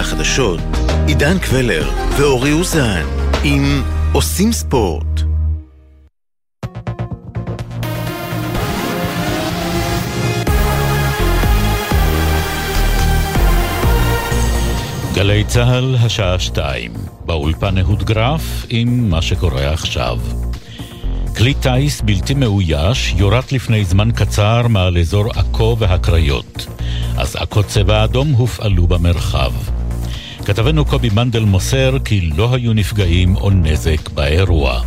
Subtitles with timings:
[0.00, 0.60] החדשות,
[1.06, 3.06] עידן קבלר ואורי אוזן
[3.44, 5.20] עם עושים ספורט.
[15.14, 16.92] גלי צה"ל, השעה שתיים.
[17.26, 20.18] באולפן אהוד גרף עם מה שקורה עכשיו.
[21.36, 26.66] כלי טיס בלתי מאויש יורט לפני זמן קצר מעל אזור עכו והקריות.
[27.18, 29.79] אזעקות צבע אדום הופעלו במרחב.
[30.50, 34.80] כתבנו קובי מנדל מוסר כי לא היו נפגעים או נזק באירוע.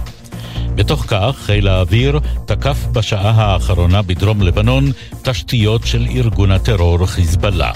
[0.75, 7.71] בתוך כך, חיל האוויר תקף בשעה האחרונה בדרום לבנון תשתיות של ארגון הטרור חיזבאללה.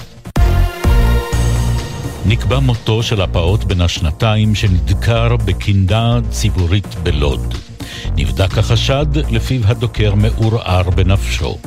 [2.26, 7.54] נקבע מותו של הפעוט בן השנתיים שנדקר בקנדה ציבורית בלוד.
[8.16, 11.58] נבדק החשד, לפיו הדוקר מעורער בנפשו.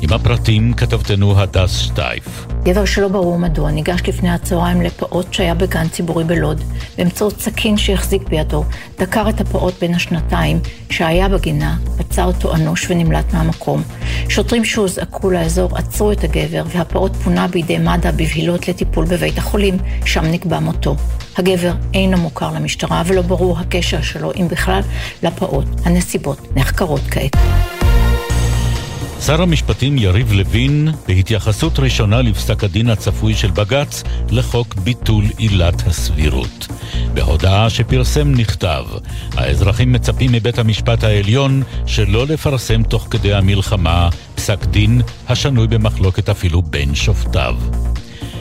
[0.00, 2.46] עם הפרטים כתבתנו הדס שטייף.
[2.62, 6.60] גבר שלא ברור מדוע ניגש לפני הצהריים לפעוט שהיה בגן ציבורי בלוד.
[6.98, 8.64] באמצעות סכין שהחזיק בידו,
[8.98, 13.82] דקר את הפעוט בן השנתיים שהיה בגינה, פצע אותו אנוש ונמלט מהמקום.
[14.28, 20.24] שוטרים שהוזעקו לאזור עצרו את הגבר והפעוט פונה בידי מד"א בבהילות לטיפול בבית החולים, שם
[20.24, 20.96] נקבע מותו.
[21.36, 24.80] הגבר אינו מוכר למשטרה ולא ברור הקשר שלו, אם בכלל,
[25.22, 25.66] לפעוט.
[25.84, 27.36] הנסיבות נחקרות כעת.
[29.26, 36.66] שר המשפטים יריב לוין, בהתייחסות ראשונה לפסק הדין הצפוי של בג"ץ לחוק ביטול עילת הסבירות.
[37.14, 38.84] בהודעה שפרסם נכתב,
[39.36, 46.62] האזרחים מצפים מבית המשפט העליון שלא לפרסם תוך כדי המלחמה פסק דין השנוי במחלוקת אפילו
[46.62, 47.56] בין שופטיו.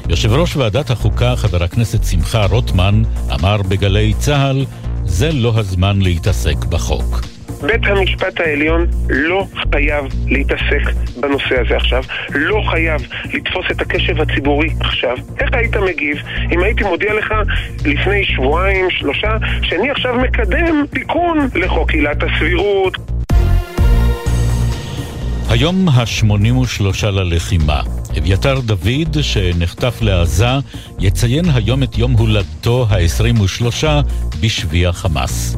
[0.10, 4.66] יושב ראש ועדת החוקה, חבר הכנסת שמחה רוטמן, אמר בגלי צה"ל,
[5.06, 7.22] זה לא הזמן להתעסק בחוק.
[7.62, 13.02] בית המשפט העליון לא חייב להתעסק בנושא הזה עכשיו, לא חייב
[13.34, 15.18] לתפוס את הקשב הציבורי עכשיו.
[15.40, 16.18] איך היית מגיב
[16.52, 17.34] אם הייתי מודיע לך
[17.86, 22.98] לפני שבועיים, שלושה, שאני עכשיו מקדם תיקון לחוק עילת הסבירות?
[25.50, 27.82] היום ה-83 ללחימה.
[28.18, 30.46] אביתר דוד, שנחטף לעזה,
[31.00, 33.86] יציין היום את יום הולדתו ה-23
[34.42, 35.56] בשבי החמאס.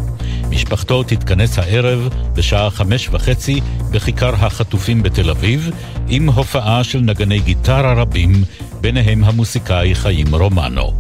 [0.54, 5.72] משפחתו תתכנס הערב בשעה חמש וחצי בכיכר החטופים בתל אביב,
[6.08, 8.34] עם הופעה של נגני גיטרה רבים,
[8.82, 10.94] ביניהם המוסיקאי חיים רומנו.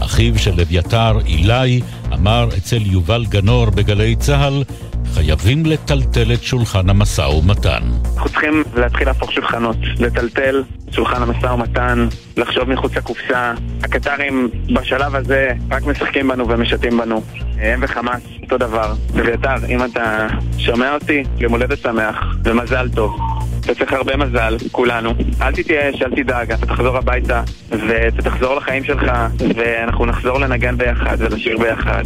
[0.00, 1.80] אחיו של אביתר, אילי,
[2.12, 4.64] אמר אצל יובל גנור בגלי צה"ל
[5.14, 7.82] חייבים לטלטל את שולחן המשא ומתן.
[8.14, 13.54] אנחנו צריכים להתחיל להפוך שולחנות, לטלטל שולחן המשא ומתן, לחשוב מחוץ לקופסה.
[13.82, 17.22] הקטרים בשלב הזה רק משחקים בנו ומשתים בנו.
[17.58, 18.94] הם וחמאס, אותו דבר.
[19.20, 20.26] אביתר, אם אתה
[20.58, 23.20] שומע אותי, יום הולדת שמח ומזל טוב.
[23.60, 25.14] אתה צריך הרבה מזל, כולנו.
[25.42, 29.12] אל תתייאש, אל תדאג, אתה תחזור הביתה ואתה תחזור לחיים שלך
[29.56, 32.04] ואנחנו נחזור לנגן ביחד ולשיר ביחד.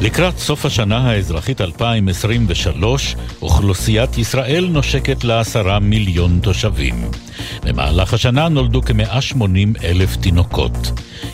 [0.00, 7.10] לקראת סוף השנה האזרחית 2023, אוכלוסיית ישראל נושקת לעשרה מיליון תושבים.
[7.64, 10.92] במהלך השנה נולדו כ-180 אלף תינוקות.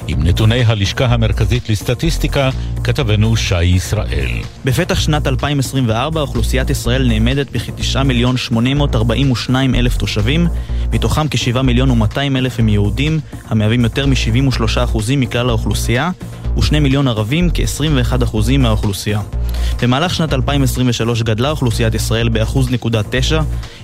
[0.08, 2.50] עם נתוני הלשכה המרכזית לסטטיסטיקה,
[2.84, 4.30] כתבנו שי ישראל.
[4.64, 10.46] בפתח שנת 2024 אוכלוסיית ישראל נאמדת בכ-9 מיליון 842 אלף תושבים,
[10.92, 16.10] מתוכם כ-7 מיליון ו-200 אלף הם יהודים, המהווים יותר מ-73% מכלל האוכלוסייה,
[16.56, 19.20] ו-2 מיליון ערבים, כ-21% מהאוכלוסייה.
[19.82, 23.34] במהלך שנת 2023 גדלה אוכלוסיית ישראל ב-1.9,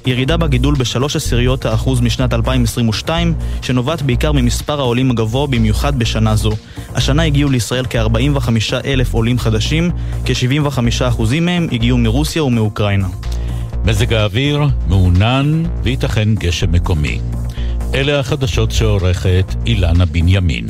[0.07, 6.53] ירידה בגידול בשלוש עשיריות האחוז משנת 2022, שנובעת בעיקר ממספר העולים הגבוה במיוחד בשנה זו.
[6.95, 8.49] השנה הגיעו לישראל כ-45
[8.85, 9.91] אלף עולים חדשים,
[10.25, 13.09] כ-75% מהם הגיעו מרוסיה ומאוקראינה.
[13.85, 17.21] מזג האוויר מעונן וייתכן גשם מקומי.
[17.95, 20.67] אלה החדשות שעורכת אילנה בנימין.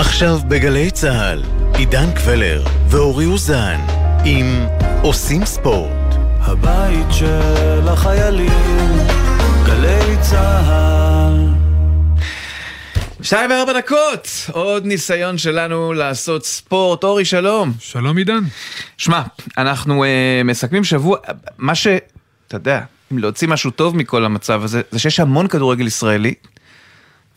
[0.00, 1.42] עכשיו בגלי צה"ל,
[1.74, 3.80] עידן קבלר ואורי אוזן
[4.24, 4.46] עם
[5.02, 6.14] עושים ספורט.
[6.40, 8.96] הבית של החיילים,
[9.66, 11.46] גלי צה"ל.
[13.22, 17.04] שתיים וארבע דקות, עוד ניסיון שלנו לעשות ספורט.
[17.04, 17.72] אורי, שלום.
[17.78, 18.40] שלום עידן.
[18.98, 19.22] שמע,
[19.58, 20.06] אנחנו uh,
[20.44, 21.18] מסכמים שבוע,
[21.58, 21.86] מה ש...
[22.48, 22.80] אתה יודע,
[23.12, 26.34] אם להוציא משהו טוב מכל המצב הזה, זה שיש המון כדורגל ישראלי.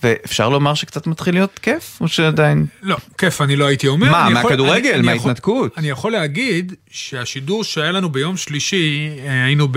[0.03, 2.65] ואפשר לומר שקצת מתחיל להיות כיף, או שעדיין...
[2.81, 4.12] לא, כיף אני לא הייתי אומר.
[4.12, 5.77] מה, מהכדורגל, מההתנתקות?
[5.77, 9.68] אני יכול להגיד שהשידור שהיה לנו ביום שלישי, אה, היינו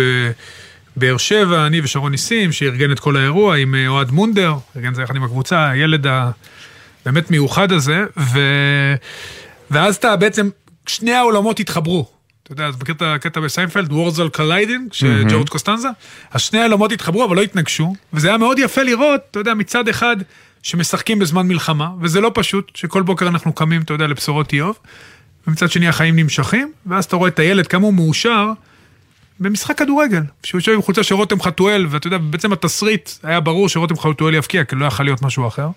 [0.96, 4.94] בבאר שבע, אני ושרון ניסים, שארגן את כל האירוע עם אה, אוהד מונדר, ארגן את
[4.94, 8.40] זה יחד עם הקבוצה, הילד הבאמת מיוחד הזה, ו...
[9.70, 10.48] ואז אתה בעצם,
[10.86, 12.06] שני העולמות התחברו.
[12.44, 15.88] אתה יודע, אז מכיר את הקטע בסיינפלד, Worlds are colliding, שג'ורג' קוסטנזה?
[16.30, 19.88] אז שני העולמות התחברו, אבל לא התנגשו, וזה היה מאוד יפה לראות, אתה יודע, מצד
[19.88, 20.16] אחד,
[20.62, 24.78] שמשחקים בזמן מלחמה, וזה לא פשוט, שכל בוקר אנחנו קמים, אתה יודע, לבשורות איוב,
[25.46, 28.52] ומצד שני החיים נמשכים, ואז אתה רואה את הילד, כמה הוא מאושר,
[29.40, 33.68] במשחק כדורגל, שהוא יושב עם חולצה של רותם חתואל, ואתה יודע, בעצם התסריט היה ברור
[33.68, 35.68] שרותם חתואל יבקיע, כי לא יכול להיות משהו אחר.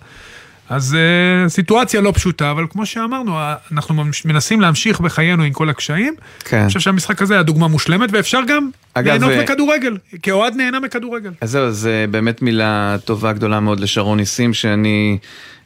[0.68, 3.38] אז uh, סיטואציה לא פשוטה, אבל כמו שאמרנו,
[3.72, 6.14] אנחנו מנסים להמשיך בחיינו עם כל הקשיים.
[6.44, 6.56] כן.
[6.56, 10.80] אני חושב שהמשחק הזה היה דוגמה מושלמת, ואפשר גם אגב, ליהנות ו- מכדורגל, כאוהד נהנה
[10.80, 11.30] מכדורגל.
[11.40, 15.18] אז זהו, זה באמת מילה טובה גדולה מאוד לשרון ניסים, שאני...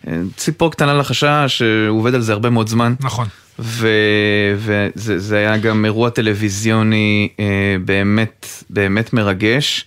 [0.08, 2.94] אה, ציפור קטנה לחשה שהוא עובד על זה הרבה מאוד זמן.
[3.00, 3.26] נכון.
[3.58, 9.84] וזה זה היה גם אירוע טלוויזיוני אה, באמת, באמת מרגש.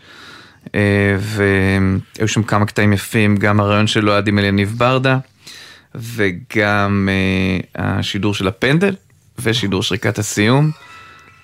[0.75, 5.17] אה, והיו שם כמה קטעים יפים, גם הרעיון של אוהדים אל יניב ברדה,
[5.95, 8.95] וגם אה, השידור של הפנדל,
[9.39, 10.71] ושידור שריקת הסיום.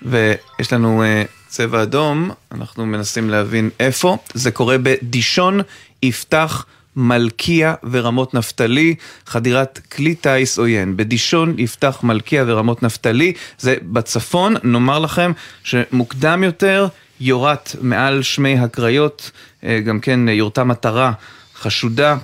[0.02, 4.16] ויש לנו אה, צבע אדום, אנחנו מנסים להבין איפה.
[4.34, 5.60] זה קורה בדישון,
[6.02, 6.66] יפתח.
[6.96, 8.94] מלכיה ורמות נפתלי,
[9.26, 10.96] חדירת כלי טיס עוין.
[10.96, 15.32] בדישון יפתח מלכיה ורמות נפתלי, זה בצפון, נאמר לכם
[15.64, 16.88] שמוקדם יותר
[17.22, 19.30] יורת מעל שמי הקריות,
[19.64, 21.12] אה, גם כן אה, יורתה מטרה
[21.54, 22.16] חשודה,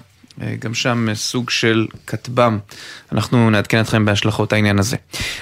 [0.43, 2.59] אה, גם שם סוג של כטב"ם.
[3.13, 4.97] אנחנו נעדכן אתכם בהשלכות העניין הזה.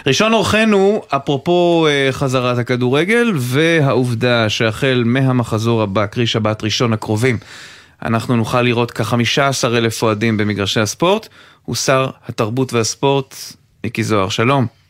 [0.07, 7.39] ראשון אורחנו, אפרופו חזרת הכדורגל, והעובדה שהחל מהמחזור הבא, קרי שבת ראשון הקרובים,
[8.03, 11.29] אנחנו נוכל לראות כ-15 אלף אוהדים במגרשי הספורט,
[11.65, 13.35] הוא שר התרבות והספורט,
[13.85, 14.86] מיקי זוהר, שלום.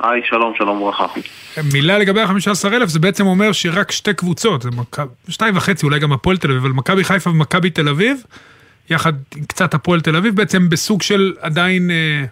[0.00, 1.06] היי, שלום, שלום וברכה.
[1.72, 5.06] מילה לגבי ה-15,000, זה בעצם אומר שרק שתי קבוצות, זה מכב...
[5.28, 8.22] שתיים וחצי, אולי גם הפועל תל אביב, אבל מכבי חיפה ומכבי תל אביב,
[8.90, 12.24] יחד עם קצת הפועל תל אביב, בעצם בסוג של עדיין אה,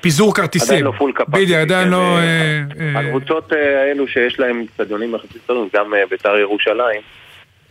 [0.00, 0.68] פיזור כרטיסים.
[0.68, 1.44] עדיין לא פול קפסיטי.
[1.44, 2.18] בדיוק, עדיין כן, לא...
[2.18, 5.14] אה, אה, הקבוצות אה, האלו שיש להם אצטדיונים
[5.46, 7.00] טובים, גם אה, בית"ר ירושלים,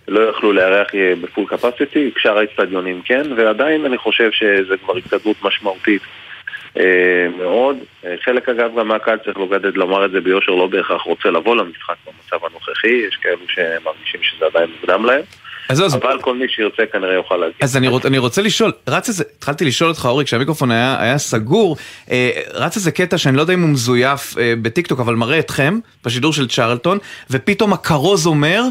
[0.07, 5.37] לא יכלו לארח אה, בפול קפסיטי, שאר האצטדיונים כן, ועדיין אני חושב שזה כבר התקדמות
[5.43, 6.07] משמעותית אה,
[7.37, 7.75] מאוד.
[8.05, 11.55] אה, חלק אגב גם מהקהל צריך לוגדת לומר את זה ביושר, לא בהכרח רוצה לבוא
[11.55, 15.21] למשחק במצב הנוכחי, יש כאלו שמרגישים שזה עדיין מוקדם להם.
[15.69, 17.55] אז זהו, אז- אבל כל מי שירצה כנראה יוכל להגיע.
[17.61, 21.17] אז אני, רוצ, אני רוצה לשאול, רץ איזה, התחלתי לשאול אותך אורי, כשהמיקרופון היה, היה
[21.17, 21.77] סגור,
[22.11, 25.79] אה, רץ איזה קטע שאני לא יודע אם הוא מזויף אה, בטיקטוק, אבל מראה אתכם
[26.05, 26.97] בשידור של צ'רלטון,
[27.29, 28.69] ופתאום הכרוז אומר, אה,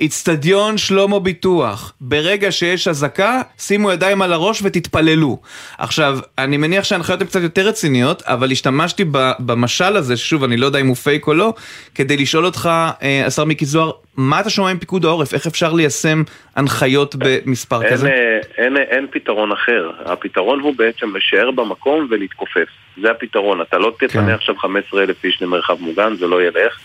[0.00, 5.38] איצטדיון שלמה ביטוח, ברגע שיש אזעקה, שימו ידיים על הראש ותתפללו.
[5.78, 9.04] עכשיו, אני מניח שההנחיות הן קצת יותר רציניות, אבל השתמשתי
[9.38, 11.54] במשל הזה, ששוב, אני לא יודע אם הוא פייק או לא,
[11.94, 12.70] כדי לשאול אותך,
[13.02, 15.34] אה, השר מיקי זוהר, מה אתה שומע עם פיקוד העורף?
[15.34, 16.22] איך אפשר ליישם
[16.56, 18.08] הנחיות במספר אין, כזה?
[18.08, 22.68] אה, אין, אין פתרון אחר, הפתרון הוא בעצם להישאר במקום ולהתכופף,
[23.02, 24.30] זה הפתרון, אתה לא תפנה כן.
[24.30, 26.78] עכשיו 15 אלף איש למרחב מוגן, זה לא ילך,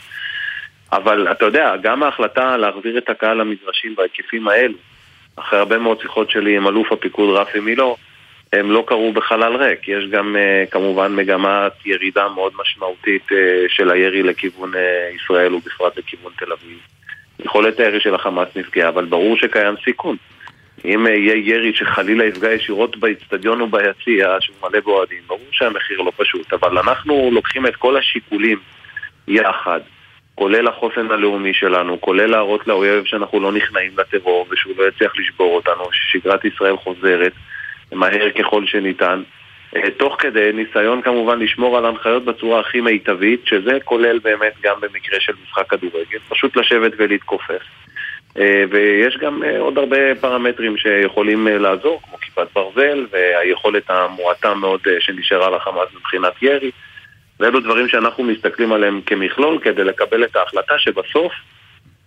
[0.96, 4.78] אבל אתה יודע, גם ההחלטה להחזיר את הקהל למגרשים בהיקפים האלו,
[5.36, 7.98] אחרי הרבה מאוד שיחות שלי עם אלוף הפיקוד רפי מילו,
[8.54, 13.36] הם לא קרו בחלל ריק, יש גם uh, כמובן מגמת ירידה מאוד משמעותית uh,
[13.68, 14.78] של הירי לכיוון uh,
[15.16, 16.78] ישראל ובפרט לכיוון תל אביב.
[17.40, 20.16] יכולת הירי של החמאס נפגעה, אבל ברור שקיים סיכון.
[20.86, 26.02] אם אה, יהיה ירי שחלילה יפגע ישירות באיצטדיון או ביציע שהוא מלא באוהדים, ברור שהמחיר
[26.02, 28.60] לא פשוט, אבל אנחנו לוקחים את כל השיקולים
[29.28, 29.80] יחד,
[30.36, 35.56] כולל החוסן הלאומי שלנו, כולל להראות לאויב שאנחנו לא נכנעים לטרור ושהוא לא יצליח לשבור
[35.56, 37.34] אותנו, ששגרת ישראל חוזרת
[37.92, 39.24] מהר ככל שניתן.
[39.76, 44.76] אה, תוך כדי ניסיון כמובן לשמור על הנחיות בצורה הכי מיטבית, שזה כולל באמת גם
[44.82, 47.62] במקרה של משחק כדורגל, פשוט לשבת ולהתכופף.
[48.40, 54.82] אה, ויש גם אה, עוד הרבה פרמטרים שיכולים לעזור, כמו כיפת ברזל והיכולת המועטה מאוד
[55.00, 56.72] שנשארה לחמאס מבחינת ירי.
[57.40, 61.32] ואלו דברים שאנחנו מסתכלים עליהם כמכלול כדי לקבל את ההחלטה שבסוף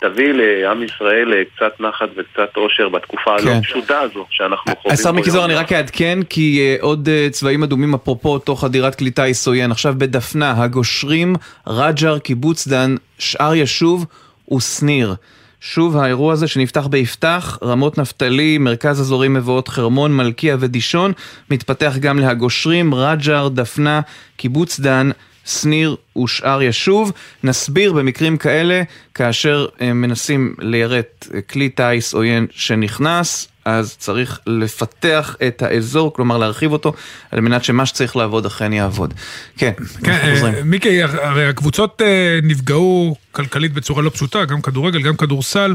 [0.00, 3.60] תביא לעם ישראל אה, קצת נחת וקצת אושר בתקופה הלא כן.
[3.60, 4.94] פשוטה הזו שאנחנו חווים.
[4.94, 5.54] השר מיקי זוהר, אני.
[5.54, 9.70] רק אעדכן כי אה, עוד אה, צבעים אדומים אפרופו אותו חדירת כלי טיס עוין.
[9.70, 11.34] עכשיו בדפנה, הגושרים,
[11.66, 14.06] רג'ר, קיבוץ דן, שאר ישוב
[14.52, 15.14] ושניר.
[15.60, 21.12] שוב האירוע הזה שנפתח ביפתח, רמות נפתלי, מרכז אזורי מבואות חרמון, מלכיה ודישון,
[21.50, 24.00] מתפתח גם להגושרים, רג'ר, דפנה,
[24.36, 25.10] קיבוץ דן,
[25.46, 27.12] שניר ושאר ישוב.
[27.44, 28.82] נסביר במקרים כאלה,
[29.14, 36.38] כאשר אה, מנסים ליירט אה, כלי טיס עוין שנכנס, אז צריך לפתח את האזור, כלומר
[36.38, 36.92] להרחיב אותו,
[37.30, 39.14] על מנת שמה שצריך לעבוד אכן יעבוד.
[39.58, 39.72] כן,
[40.04, 40.54] כן, אנחנו אה, חוזרים.
[40.70, 45.74] מיקי, הרי הקבוצות אה, נפגעו כלכלית בצורה לא פשוטה, גם כדורגל, גם כדורסל.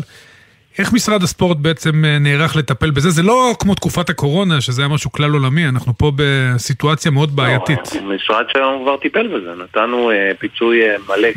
[0.79, 3.09] איך משרד הספורט בעצם אה, נערך לטפל בזה?
[3.09, 7.95] זה לא כמו תקופת הקורונה, שזה היה משהו כלל עולמי, אנחנו פה בסיטואציה מאוד בעייתית.
[7.95, 11.27] לא, המשרד שלנו כבר טיפל בזה, נתנו אה, פיצוי אה, מלא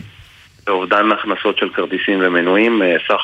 [0.66, 3.22] באובדן הכנסות של כרטיסים ומנויים, אה, סך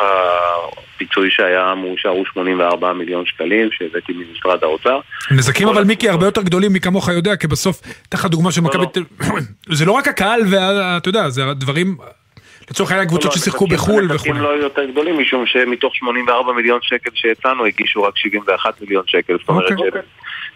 [0.94, 5.00] הפיצוי שהיה מאושר הוא 84 מיליון שקלים שהבאתי ממשרד האוצר.
[5.30, 8.60] נזקים אבל מיקי הרבה יותר גדולים מי כמוך יודע, כי בסוף, אתן לך דוגמה של
[8.60, 9.02] מכבי תל
[9.78, 11.96] זה לא רק הקהל ואתה יודע, זה הדברים,
[12.70, 14.42] לצורך העניין קבוצות לא, ששיחקו הנזקים- בחו"ל הנזקים וכו'.
[14.42, 19.36] לא היו יותר גדולים משום שמתוך 84 מיליון שקל שהצענו הגישו רק 71 מיליון שקל,
[19.40, 19.90] זאת אומרת אוקיי.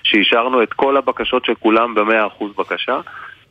[0.03, 3.01] ש- שאישרנו את כל הבקשות של כולם ב-100% בקשה.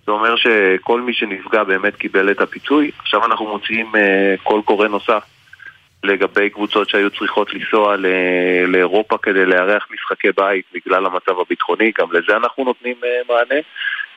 [0.06, 2.92] זה אומר שכל מי שנפגע באמת קיבל את הפיצוי.
[3.00, 5.24] עכשיו אנחנו מוציאים אה, קול קורא נוסף
[6.04, 7.96] לגבי קבוצות שהיו צריכות לנסוע
[8.68, 13.62] לאירופה כדי לארח משחקי בית בגלל המצב הביטחוני, גם לזה אנחנו נותנים אה, מענה.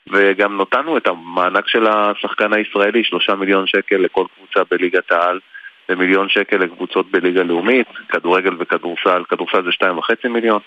[0.09, 5.41] וגם נתנו את המענק של השחקן הישראלי, שלושה מיליון שקל לכל קבוצה בליגת העל
[5.89, 10.61] ומיליון שקל לקבוצות בליגה לאומית, כדורגל וכדורסל, כדורסל זה שתיים וחצי מיליון.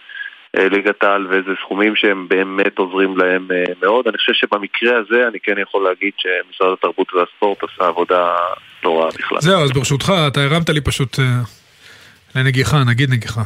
[0.57, 4.07] אה, ליגת העל ואיזה סכומים שהם באמת עוזרים להם אה, מאוד.
[4.07, 8.35] אני חושב שבמקרה הזה אני כן יכול להגיד שמשרד התרבות והספורט עשה עבודה
[8.85, 9.41] רעה בכלל.
[9.41, 11.25] זהו, אז ברשותך, אתה הרמת לי פשוט אה,
[12.35, 13.41] לנגיחה, נגיד נגיחה.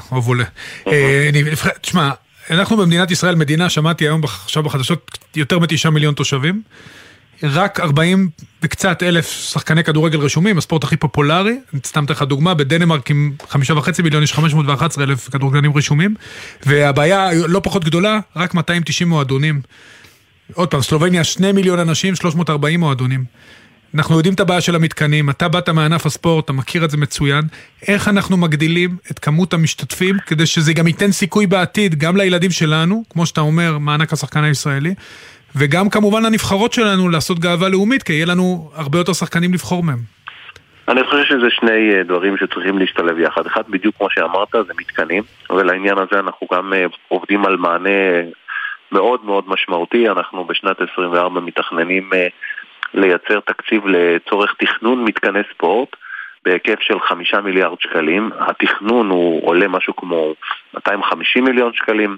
[0.87, 1.43] אה, אני-
[1.81, 2.09] תשמע,
[2.51, 6.61] אנחנו במדינת ישראל מדינה, שמעתי היום עכשיו בחדשות, יותר מתשעה מיליון תושבים.
[7.43, 8.29] רק 40
[8.61, 13.31] וקצת אלף שחקני כדורגל רשומים, הספורט הכי פופולרי, אני סתם אתן לך דוגמה, בדנמרק עם
[13.49, 16.15] חמישה וחצי מיליון יש 511 אלף כדורגלנים רשומים,
[16.65, 19.61] והבעיה לא פחות גדולה, רק 290 מועדונים.
[20.53, 23.25] עוד פעם, סלובניה 2 מיליון אנשים, 340 מועדונים.
[23.95, 27.41] אנחנו יודעים את הבעיה של המתקנים, אתה באת מענף הספורט, אתה מכיר את זה מצוין.
[27.87, 33.03] איך אנחנו מגדילים את כמות המשתתפים כדי שזה גם ייתן סיכוי בעתיד גם לילדים שלנו,
[33.09, 34.93] כמו שאתה אומר, מענק השחקן הישראלי,
[35.55, 39.99] וגם כמובן לנבחרות שלנו לעשות גאווה לאומית, כי יהיה לנו הרבה יותר שחקנים לבחור מהם.
[40.87, 43.45] אני חושב שזה שני אה, דברים שצריכים להשתלב יחד.
[43.45, 47.89] אחד, בדיוק כמו שאמרת, זה מתקנים, ולעניין הזה אנחנו גם אה, עובדים על מענה
[48.91, 50.09] מאוד מאוד משמעותי.
[50.09, 52.27] אנחנו בשנת 24 מתכננים אה,
[52.93, 55.89] לייצר תקציב לצורך תכנון מתקני ספורט
[56.45, 58.29] בהיקף של חמישה מיליארד שקלים.
[58.39, 60.33] התכנון הוא עולה משהו כמו
[60.73, 62.17] 250 מיליון שקלים.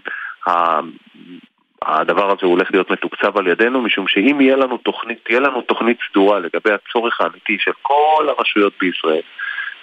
[1.85, 5.97] הדבר הזה הולך להיות מתוקצב על ידינו, משום שאם יהיה לנו תוכנית, תהיה לנו תוכנית
[6.09, 9.21] סדורה לגבי הצורך האמיתי של כל הרשויות בישראל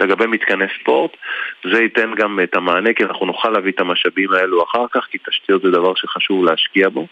[0.00, 1.10] לגבי מתקני ספורט,
[1.72, 5.18] זה ייתן גם את המענה, כי אנחנו נוכל להביא את המשאבים האלו אחר כך, כי
[5.28, 7.06] תשתיות זה דבר שחשוב להשקיע בו.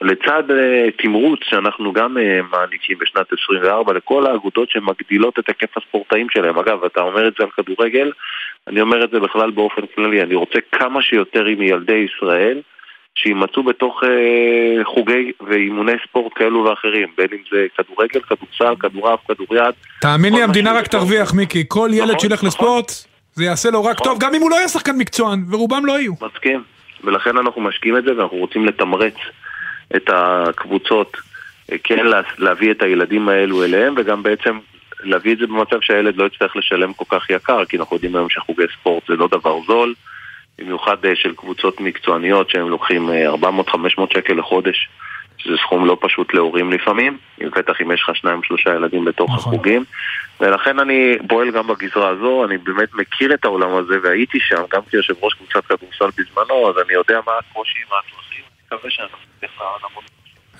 [0.00, 6.26] לצד uh, תמרוץ שאנחנו גם uh, מעניקים בשנת 24 לכל האגודות שמגדילות את היקף הספורטאים
[6.30, 6.58] שלהם.
[6.58, 8.12] אגב, אתה אומר את זה על כדורגל,
[8.68, 10.22] אני אומר את זה בכלל באופן כללי.
[10.22, 12.60] אני רוצה כמה שיותר מילדי ישראל
[13.14, 14.06] שימצאו בתוך uh,
[14.84, 19.74] חוגי ואימוני ספורט כאלו ואחרים, בין אם זה כדורגל, כדורסל, כדורעף, כדוריד.
[20.00, 20.86] תאמין לי, המדינה רק.
[20.86, 21.64] תרוויח, מיקי.
[21.68, 22.46] כל ילד נכון, שילך נכון.
[22.48, 22.92] לספורט,
[23.32, 26.12] זה יעשה לו רק טוב, גם אם הוא לא יהיה שחקן מקצוען, ורובם לא יהיו.
[26.22, 26.62] מסכים,
[27.04, 29.14] ולכן אנחנו משקיעים את זה ואנחנו רוצים לתמרץ
[29.96, 31.16] את הקבוצות
[31.72, 34.58] אה, כן לה- להביא את הילדים האלו אליהם וגם בעצם
[35.00, 38.28] להביא את זה במצב שהילד לא יצטרך לשלם כל כך יקר כי אנחנו יודעים היום
[38.30, 39.94] שחוגי ספורט זה לא דבר זול
[40.58, 43.36] במיוחד אה, של קבוצות מקצועניות שהם לוקחים אה, 400-500
[44.14, 44.88] שקל לחודש
[45.38, 49.54] שזה סכום לא פשוט להורים לפעמים, בטח אם יש לך שניים שלושה ילדים בתוך נכון.
[49.54, 49.84] החוגים
[50.40, 54.80] ולכן אני פועל גם בגזרה הזו, אני באמת מכיר את העולם הזה והייתי שם גם
[54.90, 59.18] כיושב ראש קבוצת כדורסל בזמנו, אז אני יודע מה הקושי, מה הצרכים, אני מקווה שאנחנו
[59.36, 60.04] נצליח לעמוד.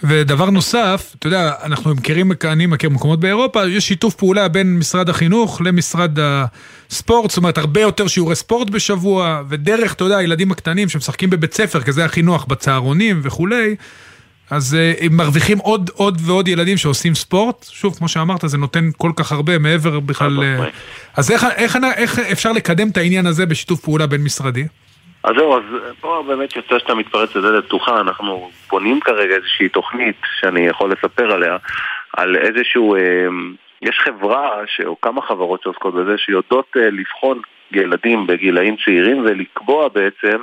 [0.08, 5.08] ודבר נוסף, אתה יודע, אנחנו מכירים, אני מכיר מקומות באירופה, יש שיתוף פעולה בין משרד
[5.08, 10.88] החינוך למשרד הספורט, זאת אומרת, הרבה יותר שיעורי ספורט בשבוע, ודרך, אתה יודע, הילדים הקטנים
[10.88, 13.76] שמשחקים בבית ספר, כי זה הכי נוח, בצהרונים וכולי,
[14.50, 17.66] אז uh, הם מרוויחים עוד, עוד ועוד ילדים שעושים ספורט.
[17.70, 20.42] שוב, כמו שאמרת, זה נותן כל כך הרבה מעבר בכלל...
[20.42, 20.68] אה.
[21.16, 24.64] אז איך, איך, איך אפשר לקדם את העניין הזה בשיתוף פעולה בין-משרדי?
[25.24, 25.62] אז זהו, אז
[26.00, 31.32] פה באמת יוצא שאתה מתפרץ לדלת פתוחה, אנחנו בונים כרגע איזושהי תוכנית שאני יכול לספר
[31.32, 31.56] עליה,
[32.16, 33.26] על איזשהו, אה,
[33.82, 37.40] יש חברה, ש, או כמה חברות שעוסקות בזה, שיודעות אה, לבחון
[37.72, 40.38] ילדים בגילאים צעירים ולקבוע בעצם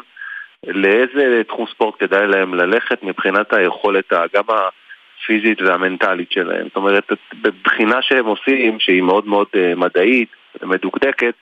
[0.68, 6.68] לאיזה תחום ספורט כדאי להם ללכת מבחינת היכולת גם הפיזית והמנטלית שלהם.
[6.68, 7.12] זאת אומרת,
[7.42, 10.30] בבחינה שהם עושים, שהיא מאוד מאוד אה, מדעית
[10.62, 11.34] ומדוקדקת,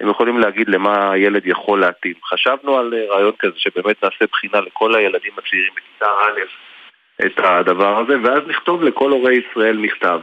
[0.00, 2.14] הם יכולים להגיד למה הילד יכול להתאים.
[2.24, 6.40] חשבנו על אה, רעיון כזה שבאמת נעשה בחינה לכל הילדים הצעירים בכיתה א'
[7.26, 10.20] את הדבר הזה, ואז נכתוב לכל הורי ישראל מכתב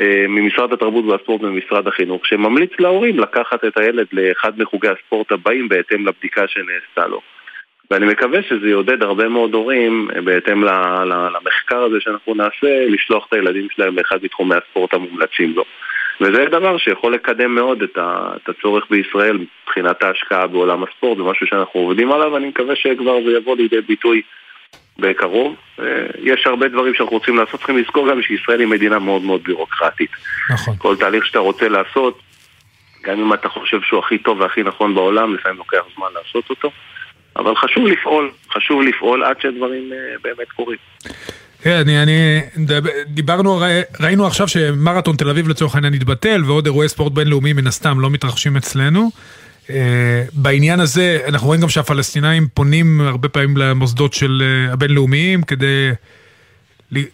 [0.00, 5.68] אה, ממשרד התרבות והספורט ומשרד החינוך, שממליץ להורים לקחת את הילד לאחד מחוגי הספורט הבאים
[5.68, 7.20] בהתאם לבדיקה שנעשתה לו.
[7.90, 10.64] ואני מקווה שזה יעודד הרבה מאוד הורים, אה, בהתאם
[11.34, 15.64] למחקר הזה שאנחנו נעשה, לשלוח את הילדים שלהם לאחד מתחומי הספורט המומלצים לו.
[16.20, 21.24] וזה דבר שיכול לקדם מאוד את, ה, את הצורך בישראל מבחינת ההשקעה בעולם הספורט, זה
[21.24, 24.22] משהו שאנחנו עובדים עליו, ואני מקווה שכבר זה יבוא לידי ביטוי
[24.98, 25.56] בקרוב.
[25.80, 25.84] אה,
[26.18, 30.10] יש הרבה דברים שאנחנו רוצים לעשות, צריכים לזכור גם שישראל היא מדינה מאוד מאוד בירוקרטית.
[30.50, 30.74] נכון.
[30.78, 32.20] כל תהליך שאתה רוצה לעשות,
[33.02, 36.70] גם אם אתה חושב שהוא הכי טוב והכי נכון בעולם, לפעמים לוקח זמן לעשות אותו.
[37.36, 40.78] אבל חשוב לפעול, חשוב לפעול עד שדברים אה, באמת קורים.
[41.66, 42.40] אני, אני,
[43.06, 43.62] דיברנו,
[44.00, 48.10] ראינו עכשיו שמרתון תל אביב לצורך העניין התבטל, ועוד אירועי ספורט בינלאומיים מן הסתם לא
[48.10, 49.10] מתרחשים אצלנו.
[49.70, 55.90] אה, בעניין הזה, אנחנו רואים גם שהפלסטינאים פונים הרבה פעמים למוסדות של אה, הבינלאומיים כדי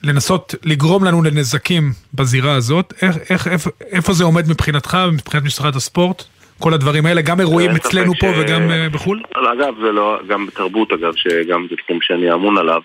[0.03, 2.93] לנסות לגרום לנו לנזקים בזירה הזאת.
[3.03, 6.23] איך, איך, איפה, איפה זה עומד מבחינתך, מבחינת משרד הספורט?
[6.61, 8.39] כל הדברים האלה, גם אירועים אצלנו פה ש...
[8.39, 9.23] וגם uh, בחו"ל?
[9.35, 12.81] אגב, זה לא, גם בתרבות אגב, שגם זה תחום שאני אמון עליו,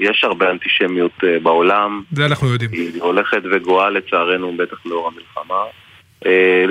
[0.00, 2.02] יש הרבה אנטישמיות uh, בעולם.
[2.12, 2.70] זה אנחנו יודעים.
[2.72, 5.62] היא הולכת וגואה לצערנו, בטח לאור המלחמה.
[6.24, 6.28] Uh,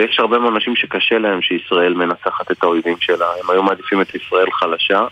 [0.10, 4.16] יש הרבה מאוד אנשים שקשה להם שישראל מנצחת את האויבים שלה, הם היו מעדיפים את
[4.16, 5.06] ישראל חלשה.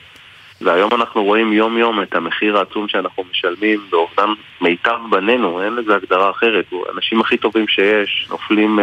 [0.61, 4.29] והיום אנחנו רואים יום יום את המחיר העצום שאנחנו משלמים באובדן
[4.61, 8.81] מיטב בנינו, אין לזה הגדרה אחרת, האנשים הכי טובים שיש נופלים uh,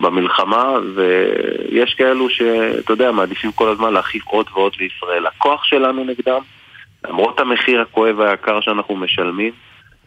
[0.00, 5.26] במלחמה ויש כאלו שאתה יודע, מעדיפים כל הזמן להכיף עוד ועוד לישראל.
[5.26, 6.40] הכוח שלנו נגדם,
[7.08, 9.52] למרות המחיר הכואב והיקר שאנחנו משלמים,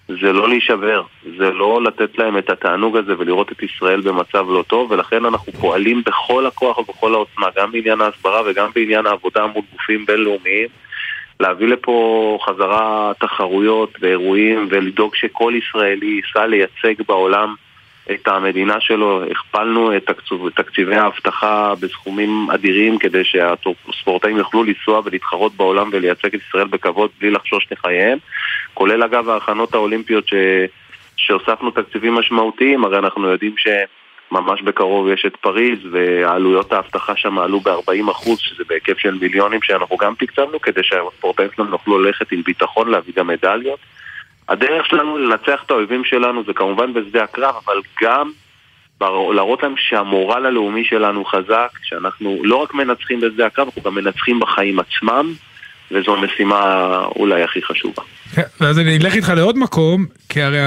[0.08, 1.04] זה לא להישבר,
[1.38, 5.54] זה לא לתת להם את התענוג הזה ולראות את ישראל במצב לא טוב ולכן אנחנו
[5.54, 10.68] פועלים בכל הכוח ובכל העוצמה, גם בעניין ההסברה וגם בעניין העבודה מול גופים בינלאומיים
[11.40, 17.56] להביא לפה חזרה תחרויות ואירועים ולדאוג שכל ישראלי ייסע לייצג בעולם
[18.12, 25.56] את המדינה שלו, הכפלנו את תקצוב, תקציבי האבטחה בסכומים אדירים כדי שהספורטאים יוכלו לנסוע ולהתחרות
[25.56, 28.18] בעולם ולייצג את ישראל בכבוד בלי לחשוש לחייהם,
[28.74, 30.34] כולל אגב ההכנות האולימפיות ש...
[31.18, 37.60] שהוספנו תקציבים משמעותיים, הרי אנחנו יודעים שממש בקרוב יש את פריז ועלויות האבטחה שם עלו
[37.60, 42.90] ב-40% שזה בהיקף של מיליונים שאנחנו גם תקצבנו כדי שהספורטאים שלנו יוכלו ללכת עם ביטחון
[42.90, 43.80] להביא גם מדליות
[44.50, 48.32] הדרך שלנו לנצח את האויבים שלנו זה כמובן בשדה הקרב, אבל גם
[49.36, 54.40] להראות להם שהמורל הלאומי שלנו חזק, שאנחנו לא רק מנצחים בשדה הקרב, אנחנו גם מנצחים
[54.40, 55.34] בחיים עצמם,
[55.92, 58.04] וזו המשימה אולי הכי חשובה.
[58.36, 60.60] כן, ואז אני אלך איתך לעוד מקום, כי הרי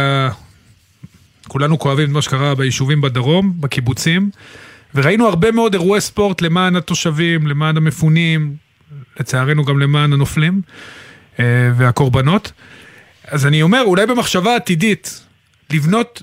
[1.49, 4.31] כולנו כואבים את מה שקרה ביישובים בדרום, בקיבוצים,
[4.95, 8.53] וראינו הרבה מאוד אירועי ספורט למען התושבים, למען המפונים,
[9.21, 10.61] לצערנו גם למען הנופלים
[11.41, 11.45] אה,
[11.77, 12.53] והקורבנות.
[13.31, 15.27] אז אני אומר, אולי במחשבה עתידית,
[15.73, 16.23] לבנות,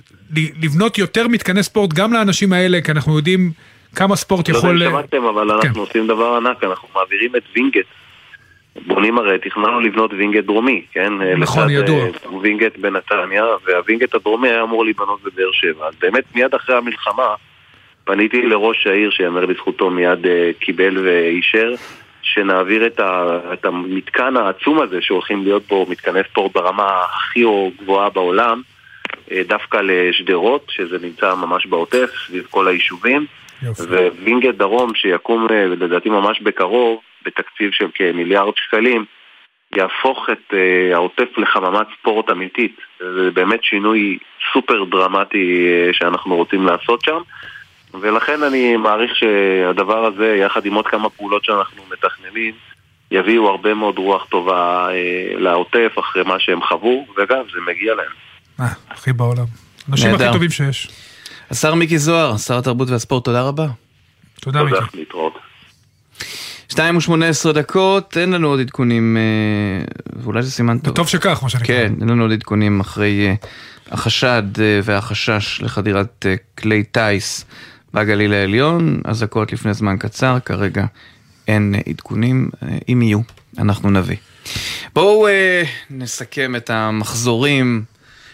[0.62, 3.52] לבנות יותר מתקני ספורט גם לאנשים האלה, כי אנחנו יודעים
[3.96, 4.70] כמה ספורט לא יכול...
[4.70, 5.68] לא יודע אם שמעתם, אבל כן.
[5.68, 7.86] אנחנו עושים דבר ענק, אנחנו מעבירים את וינגייט.
[8.88, 11.14] בונים הרי, תכננו לבנות וינגייט דרומי, כן?
[11.38, 12.06] נכון, ידוע.
[12.42, 15.88] וינגייט בנתניה, והווינגייט הדרומי היה אמור להיבנות בבאר שבע.
[15.88, 17.36] אז באמת מיד אחרי המלחמה
[18.04, 21.76] פניתי לראש העיר, שיאמר לזכותו מיד אה, קיבל ואישר.
[22.24, 27.44] שנעביר את, ה, את המתקן העצום הזה שהולכים להיות בו מתקני ספורט ברמה הכי
[27.80, 28.62] גבוהה בעולם
[29.32, 33.26] אה, דווקא לשדרות, שזה נמצא ממש בעוטף, סביב כל היישובים
[34.24, 39.06] ווינגייט דרום שיקום אה, לדעתי ממש בקרוב בתקציב של כמיליארד שקלים
[39.76, 40.56] יהפוך את אה,
[40.94, 42.76] העוטף לחממת ספורט אמיתית.
[43.00, 44.18] זה באמת שינוי
[44.54, 47.22] סופר דרמטי שאנחנו רוצים לעשות שם.
[48.02, 52.54] ולכן אני מעריך שהדבר הזה, יחד עם עוד כמה פעולות שאנחנו מתכננים,
[53.12, 58.12] יביאו הרבה מאוד רוח טובה אה, לעוטף אחרי מה שהם חוו, ואגב, זה מגיע להם.
[58.60, 59.46] אה, הכי בעולם.
[59.90, 60.90] אנשים הכי טובים שיש.
[61.52, 63.68] השר מיקי זוהר, שר התרבות והספורט, תודה רבה.
[64.42, 64.76] תודה מיקי.
[64.76, 65.34] תודה, להתראות.
[66.70, 69.86] 2 ו-18 דקות, אין לנו עוד עדכונים, אה,
[70.24, 70.94] ואולי זה סימן טוב.
[70.94, 71.68] וטוב שכך, מה שנקרא.
[71.68, 73.34] כן, אין לנו עוד עדכונים אחרי אה,
[73.92, 74.44] החשד
[74.84, 76.26] והחשש לחדירת
[76.58, 77.46] כלי טיס
[77.94, 80.86] בגליל העליון, אזעקות לפני זמן קצר, כרגע
[81.48, 82.50] אין עדכונים,
[82.90, 83.20] אם יהיו,
[83.58, 84.18] אנחנו נביא.
[84.96, 87.84] בואו אה, נסכם את המחזורים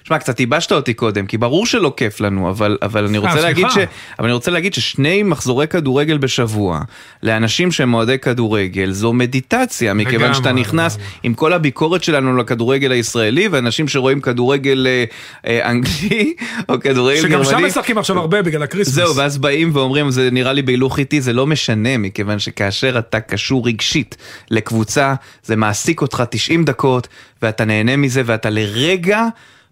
[0.09, 3.65] שמע, קצת ייבשת אותי קודם, כי ברור שלא כיף לנו, אבל, אבל, אני רוצה להגיד
[3.69, 3.77] ש,
[4.19, 6.81] אבל אני רוצה להגיד ששני מחזורי כדורגל בשבוע,
[7.23, 13.47] לאנשים שהם אוהדי כדורגל, זו מדיטציה, מכיוון שאתה נכנס עם כל הביקורת שלנו לכדורגל הישראלי,
[13.47, 15.03] ואנשים שרואים כדורגל אה,
[15.47, 16.33] אה, אנגלי,
[16.69, 17.45] או כדורגל גרמני.
[17.45, 18.93] שגם שם משחקים עכשיו הרבה בגלל ה Christmas.
[18.93, 23.19] זהו, ואז באים ואומרים, זה נראה לי בהילוך איטי, זה לא משנה, מכיוון שכאשר אתה
[23.19, 24.17] קשור רגשית
[24.51, 27.07] לקבוצה, זה מעסיק אותך 90 דקות,
[27.41, 29.25] ואתה נהנה מזה, ואתה לרגע...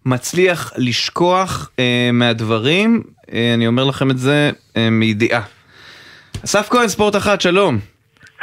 [0.08, 5.42] מצליח לשכוח אה, מהדברים, אה, אני אומר לכם את זה אה, מידיעה.
[6.46, 7.80] אסף כהן, ספורט אחת, שלום.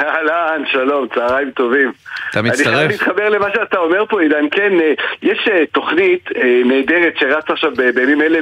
[0.01, 1.91] אהלן, שלום, צהריים טובים.
[2.29, 2.75] אתה אני מצטרף?
[2.75, 4.45] חייב להתחבר למה שאתה אומר פה, עידן.
[4.51, 8.39] כן, אה, יש אה, תוכנית אה, נהדרת שרצה עכשיו בימים אלה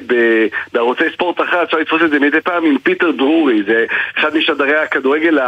[0.73, 3.85] בערוצי ספורט אחת, אפשר לתפוס את זה מדי פעם עם פיטר דרורי, זה
[4.17, 5.39] אחד משדרי הכדורגל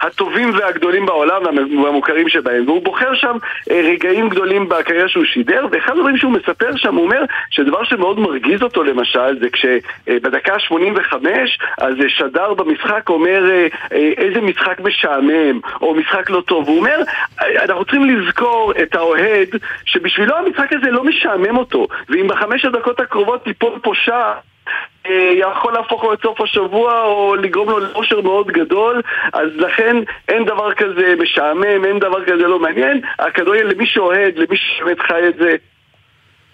[0.00, 3.36] הטובים והגדולים בעולם והמ- והמוכרים שבהם, והוא בוחר שם
[3.70, 8.62] רגעים גדולים בקריירה שהוא שידר, ואחד הדברים שהוא מספר שם, הוא אומר שדבר שמאוד מרגיז
[8.62, 11.14] אותו למשל, זה כשבדקה ה-85,
[11.78, 13.44] אז שדר במשחק אומר
[13.90, 15.43] איזה משחק משעמם,
[15.80, 16.68] או משחק לא טוב.
[16.68, 17.00] הוא אומר,
[17.40, 19.48] אנחנו צריכים לזכור את האוהד
[19.84, 24.34] שבשבילו המשחק הזה לא משעמם אותו, ואם בחמש הדקות הקרובות תיפול פה שער
[25.06, 29.02] אה, יכול להפוך לו את סוף השבוע או לגרום לו לאושר מאוד גדול
[29.32, 29.96] אז לכן
[30.28, 35.28] אין דבר כזה משעמם, אין דבר כזה לא מעניין הכדורגל למי שאוהד, למי שבאמת חי
[35.28, 35.56] את זה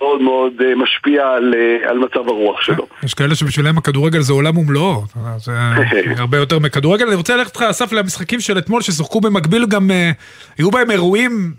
[0.00, 2.86] מאוד מאוד אה, משפיע על, אה, על מצב הרוח שלו.
[3.02, 5.04] יש כאלה שבשבילם הכדורגל זה עולם ומלואו,
[5.38, 5.52] זה
[6.22, 7.06] הרבה יותר מכדורגל.
[7.06, 10.10] אני רוצה ללכת איתך, אסף, למשחקים של אתמול ששוחקו במקביל גם, אה,
[10.58, 11.52] היו בהם אירועים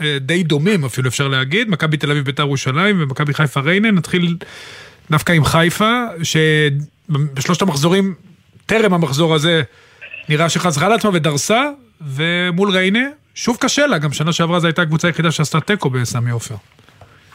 [0.00, 4.36] אה, די דומים אפילו אפשר להגיד, מכבי תל אביב בית"ר ירושלים ומכבי חיפה ריינה, נתחיל
[5.10, 8.14] דווקא עם חיפה, שבשלושת המחזורים,
[8.66, 9.62] טרם המחזור הזה,
[10.28, 11.64] נראה שחזרה לעצמה ודרסה,
[12.00, 16.30] ומול ריינה, שוב קשה לה, גם שנה שעברה זו הייתה הקבוצה היחידה שעשתה תיקו בסמי
[16.30, 16.54] עופר.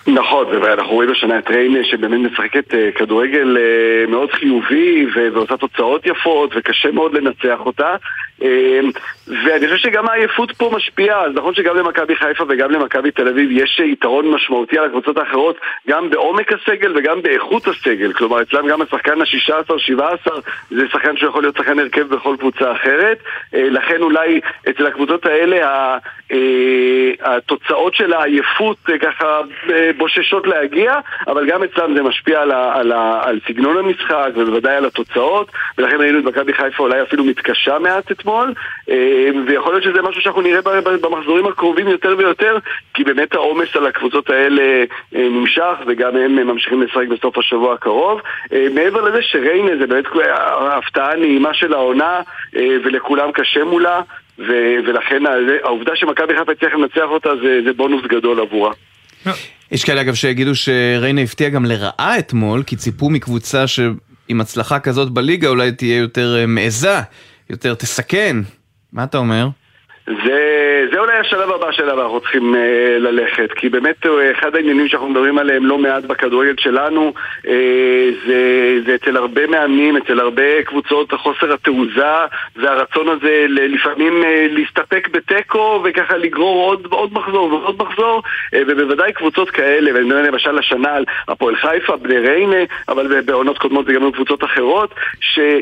[0.07, 6.05] נכון, ואנחנו רואים השנה את ריינה שבאמת משחקת אה, כדורגל אה, מאוד חיובי ועושה תוצאות
[6.05, 7.95] יפות וקשה מאוד לנצח אותה.
[8.43, 8.79] אה,
[9.27, 13.51] ואני חושב שגם העייפות פה משפיעה, אז נכון שגם למכבי חיפה וגם למכבי תל אביב
[13.51, 15.57] יש יתרון משמעותי על הקבוצות האחרות
[15.87, 18.13] גם בעומק הסגל וגם באיכות הסגל.
[18.13, 20.31] כלומר אצלם גם השחקן ה-16-17
[20.71, 23.17] זה שחקן שיכול להיות שחקן הרכב בכל קבוצה אחרת.
[23.53, 25.57] אה, לכן אולי אצל הקבוצות האלה
[26.31, 29.41] אה, התוצאות של העייפות אה, ככה
[29.97, 30.93] בוששות להגיע,
[31.27, 35.51] אבל גם אצלם זה משפיע על, ה, על, ה, על סגנון המשחק ובוודאי על התוצאות,
[35.77, 38.53] ולכן ראינו את מכבי חיפה אולי אפילו מתקשה מעט אתמול,
[39.47, 40.61] ויכול להיות שזה משהו שאנחנו נראה
[41.01, 42.57] במחזורים הקרובים יותר ויותר,
[42.93, 44.83] כי באמת העומס על הקבוצות האלה
[45.15, 48.21] אה, נמשך, וגם הם ממשיכים לשחק בסוף השבוע הקרוב.
[48.53, 50.05] אה, מעבר לזה שריינה זה באמת
[50.59, 52.21] ההפתעה הנעימה של העונה,
[52.53, 54.01] ולכולם קשה מולה.
[54.87, 55.23] ולכן
[55.63, 58.73] העובדה שמכבי חיפה הצליחה לנצח אותה זה, זה בונוס גדול עבורה.
[59.71, 65.09] יש כאלה אגב שיגידו שריינה הפתיע גם לרעה אתמול, כי ציפו מקבוצה שעם הצלחה כזאת
[65.09, 66.99] בליגה אולי תהיה יותר מעיזה,
[67.49, 68.35] יותר תסכן.
[68.93, 69.49] מה אתה אומר?
[70.07, 74.87] זה, זה אולי השלב הבא שלנו אנחנו צריכים אה, ללכת, כי באמת אה, אחד העניינים
[74.87, 77.13] שאנחנו מדברים עליהם לא מעט בכדורגל שלנו
[77.47, 82.15] אה, זה, זה אצל הרבה מאמנים, אצל הרבה קבוצות החוסר התעוזה
[82.55, 88.21] והרצון הזה לפעמים אה, להסתפק בתיקו וככה לגרור עוד, עוד מחזור ועוד מחזור
[88.53, 93.57] אה, ובוודאי קבוצות כאלה, ואני מדבר למשל השנה על הפועל חיפה, בני ריינה, אבל בעונות
[93.57, 94.93] קודמות זה גם קבוצות אחרות,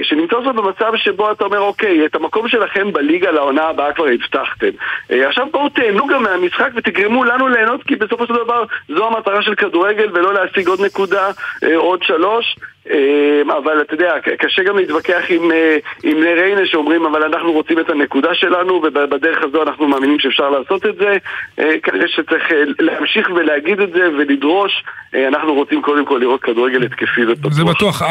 [0.04, 4.70] שנמצאות במצב שבו אתה אומר אוקיי, את המקום שלכם בליגה לעונה הבאה כבר הבטחתם.
[5.12, 9.42] אה, עכשיו בואו תהנו גם מהמשחק ותגרמו לנו ליהנות כי בסופו של דבר זו המטרה
[9.42, 11.32] של כדורגל ולא להשיג עוד נקודה,
[11.64, 12.56] אה, עוד שלוש.
[12.90, 17.52] אה, אבל אתה יודע, קשה גם להתווכח עם, אה, עם בני ריינה שאומרים אבל אנחנו
[17.52, 21.18] רוצים את הנקודה שלנו ובדרך הזו אנחנו מאמינים שאפשר לעשות את זה.
[21.60, 24.84] אה, כנראה שצריך אה, להמשיך ולהגיד את זה ולדרוש.
[25.28, 27.54] אנחנו רוצים קודם כל לראות כדורגל התקפי ופתוח.
[27.54, 28.02] זה בטוח.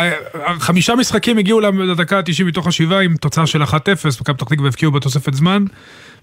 [0.60, 3.72] חמישה משחקים הגיעו לדקה ה-90 מתוך השבעה עם תוצאה של 1-0,
[4.20, 5.64] מכבי פתח תקווה הבקיעו בתוספת זמן.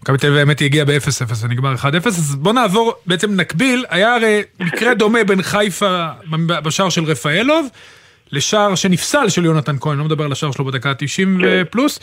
[0.02, 4.16] מכבי תל אביב האמת היא הגיעה ב-0-0 ונגמר 1-0, אז בוא נעבור, בעצם נקביל, היה
[4.16, 6.06] הרי מקרה דומה בין חיפה
[6.64, 7.68] בשער של רפאלוב.
[8.32, 12.00] לשער שנפסל של יונתן כהן, לא מדבר על השער שלו בדקה ה-90 פלוס.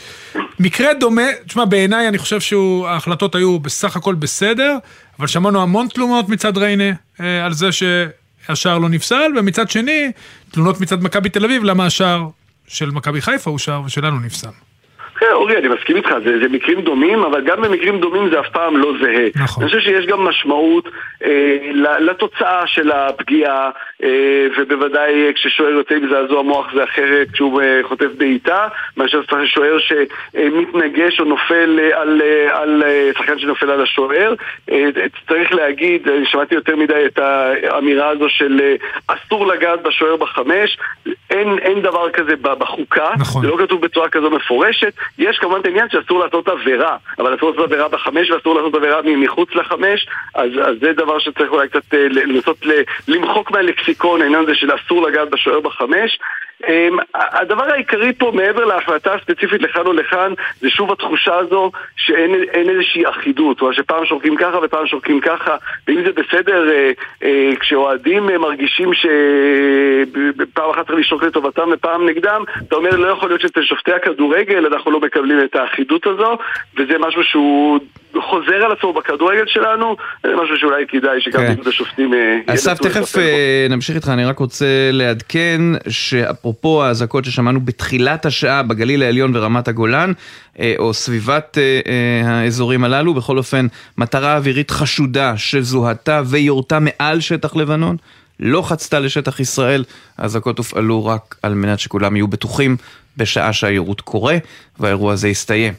[0.59, 4.77] מקרה דומה, תשמע, בעיניי אני חושב שההחלטות היו בסך הכל בסדר,
[5.19, 10.11] אבל שמענו המון תלונות מצד ריינה אה, על זה שהשער לא נפסל, ומצד שני,
[10.51, 12.27] תלונות מצד מכבי תל אביב למה השער
[12.67, 14.64] של מכבי חיפה הוא שער ושלנו נפסל.
[15.19, 18.49] כן, אורי, אני מסכים איתך, זה, זה מקרים דומים, אבל גם במקרים דומים זה אף
[18.49, 19.27] פעם לא זהה.
[19.35, 19.63] נכון.
[19.63, 20.89] אני חושב שיש גם משמעות
[21.23, 21.57] אה,
[21.99, 23.69] לתוצאה של הפגיעה,
[24.03, 29.77] אה, ובוודאי כששוער יוצא עם זעזוע מוח זה אחרת כשהוא אה, חוטף בעיטה, מאשר שוער
[29.79, 34.33] שמתנגש או נופל אה, על, אה, על אה, שחקן שנופל על השוער.
[34.71, 34.89] אה,
[35.27, 38.75] צריך להגיד, אני שמעתי יותר מדי את האמירה הזו של אה,
[39.07, 40.77] אסור לגעת בשוער בחמש,
[41.29, 43.41] אין, אין דבר כזה בחוקה, נכון.
[43.41, 44.93] זה לא כתוב בצורה כזו מפורשת.
[45.17, 49.01] יש כמובן את העניין שאסור לעשות עבירה, אבל אסור לעשות עבירה בחמש ואסור לעשות עבירה
[49.03, 52.65] מחוץ לחמש, אז, אז זה דבר שצריך אולי קצת אה, לנסות
[53.07, 56.19] למחוק מהלקסיקון, העניין הזה של אסור לגעת בשוער בחמש.
[56.67, 62.69] אמ, הדבר העיקרי פה, מעבר להחלטה הספציפית לכאן או לכאן, זה שוב התחושה הזו שאין
[62.69, 65.55] איזושהי אחידות, או שפעם שורקים ככה ופעם שורקים ככה,
[65.87, 66.91] ואם זה בסדר, אה,
[67.23, 73.29] אה, כשאוהדים אה, מרגישים שפעם אחת צריך לשרוק לטובתם ופעם נגדם, אתה אומר, לא יכול
[73.29, 76.37] להיות שאצל שופטי הכדורגל אנחנו לא מקבלים את האחידות הזו,
[76.77, 77.79] וזה משהו שהוא
[78.21, 81.51] חוזר על עצמו בכדורגל שלנו, זה משהו שאולי כדאי שגם כן.
[81.51, 82.13] איגוד השופטים...
[82.47, 89.03] אסף, תכף אה, נמשיך איתך, אני רק רוצה לעדכן שאפרופו האזעקות ששמענו בתחילת השעה בגליל
[89.03, 90.11] העליון ורמת הגולן,
[90.59, 97.19] אה, או סביבת אה, אה, האזורים הללו, בכל אופן, מטרה אווירית חשודה שזוהתה ויורתה מעל
[97.19, 97.97] שטח לבנון.
[98.39, 99.83] לא חצתה לשטח ישראל,
[100.17, 102.77] האזעקות הופעלו רק על מנת שכולם יהיו בטוחים
[103.17, 104.37] בשעה שהיירוט קורה,
[104.79, 105.73] והאירוע הזה יסתיים.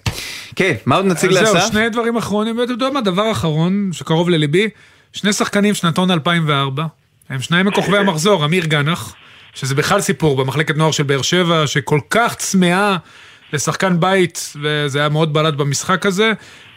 [0.57, 1.53] כן, מה עוד נציג לאסף?
[1.53, 4.69] זהו, שני דברים אחרונים, ואתה יודע מה, דבר אחרון שקרוב לליבי,
[5.13, 6.87] שני שחקנים שנתון 2004,
[7.29, 9.15] הם שניים מכוכבי המחזור, אמיר גנח,
[9.57, 12.97] שזה בכלל סיפור במחלקת נוער של באר שבע, שכל כך צמאה
[13.53, 16.33] לשחקן בית, וזה היה מאוד בלט במשחק הזה.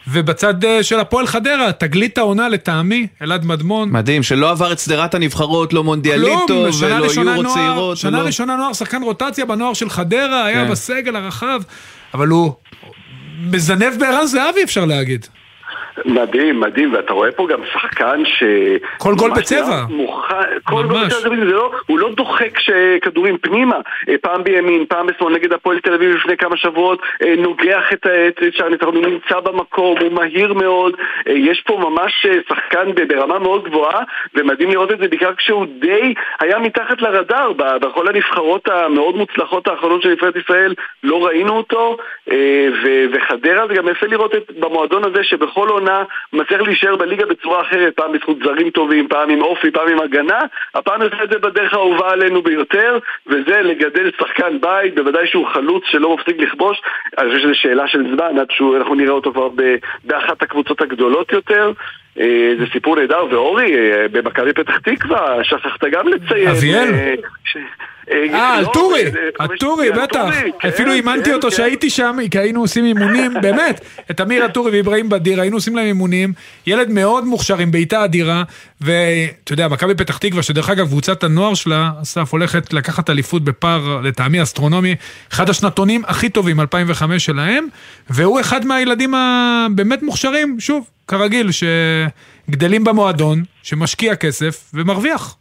[0.08, 3.90] ובצד אה, של הפועל חדרה, תגלית העונה לטעמי, אלעד מדמון.
[3.92, 7.98] מדהים, שלא עבר את שדרת הנבחרות, לא מונדיאליטו כלום, ולא יורו נוער, צעירות.
[7.98, 10.72] שנה ולא- ראשונה נוער, שחקן רוטציה בנוער של חדרה, היה כן.
[10.72, 11.62] בסגל הרחב,
[12.14, 12.54] אבל הוא
[13.40, 15.28] מזנב בערן זהבי אפשר להגיד.
[16.06, 18.44] מדהים, מדהים, ואתה רואה פה גם שחקן ש...
[18.98, 19.60] כל גול בצבע.
[19.60, 21.06] נראה מוכן, כל גול.
[21.06, 22.60] בצבע, זה לא, הוא לא דוחק
[23.02, 23.76] כדורים פנימה,
[24.10, 28.06] אה, פעם בימין, פעם בשמאל נגד הפועל תל אביב לפני כמה שבועות, אה, נוגח את
[28.06, 30.94] ה- את שער הניצחון, הוא נמצא במקום, הוא מהיר מאוד,
[31.28, 34.02] אה, יש פה ממש שחקן ברמה מאוד גבוהה,
[34.36, 40.02] ומדהים לראות את זה בעיקר כשהוא די היה מתחת לרדאר, בכל הנבחרות המאוד מוצלחות האחרונות
[40.02, 41.98] של נבחרת ישראל, לא ראינו אותו,
[43.14, 45.89] וחדרה זה גם יפה לראות את, במועדון הזה שבכל עונה
[46.34, 50.40] מצליח להישאר בליגה בצורה אחרת, פעם בזכות זרים טובים, פעם עם אופי, פעם עם הגנה,
[50.76, 55.84] הפעם עושה את זה בדרך האהובה עלינו ביותר, וזה לגדל שחקן בית, בוודאי שהוא חלוץ
[55.86, 56.82] שלא מפסיק לכבוש,
[57.18, 59.50] אני חושב שזו שאלה של זמן עד שאנחנו נראה אותו כבר
[60.04, 61.72] באחת הקבוצות הגדולות יותר.
[62.20, 66.48] אה, זה סיפור נהדר, ואורי, אה, במכבי פתח תקווה, שכחת גם לציין.
[66.48, 67.16] אביאל?
[68.12, 70.20] אה, אה, על לא, טורי, אה, אה, על בטח.
[70.20, 71.56] טורי, כן, אפילו אימנתי כן, אותו כן.
[71.56, 75.86] שהייתי שם, כי היינו עושים אימונים, באמת, את אמיר הטורי ואיברהים בדיר, היינו עושים להם
[75.86, 76.34] אימונים.
[76.68, 78.44] ילד מאוד מוכשר עם בעיטה אדירה,
[78.82, 84.02] ואתה יודע, מכבי פתח תקווה, שדרך אגב, קבוצת הנוער שלה, אסף, הולכת לקחת אליפות בפער,
[84.04, 84.96] לטעמי אסטרונומי,
[85.32, 87.68] אחד השנתונים הכי טובים, 2005 שלהם,
[88.10, 95.36] והוא אחד מהילדים הבאמת מוכשרים, שוב, כרגיל, שגדלים במועדון, שמשקיע כסף ומרוויח.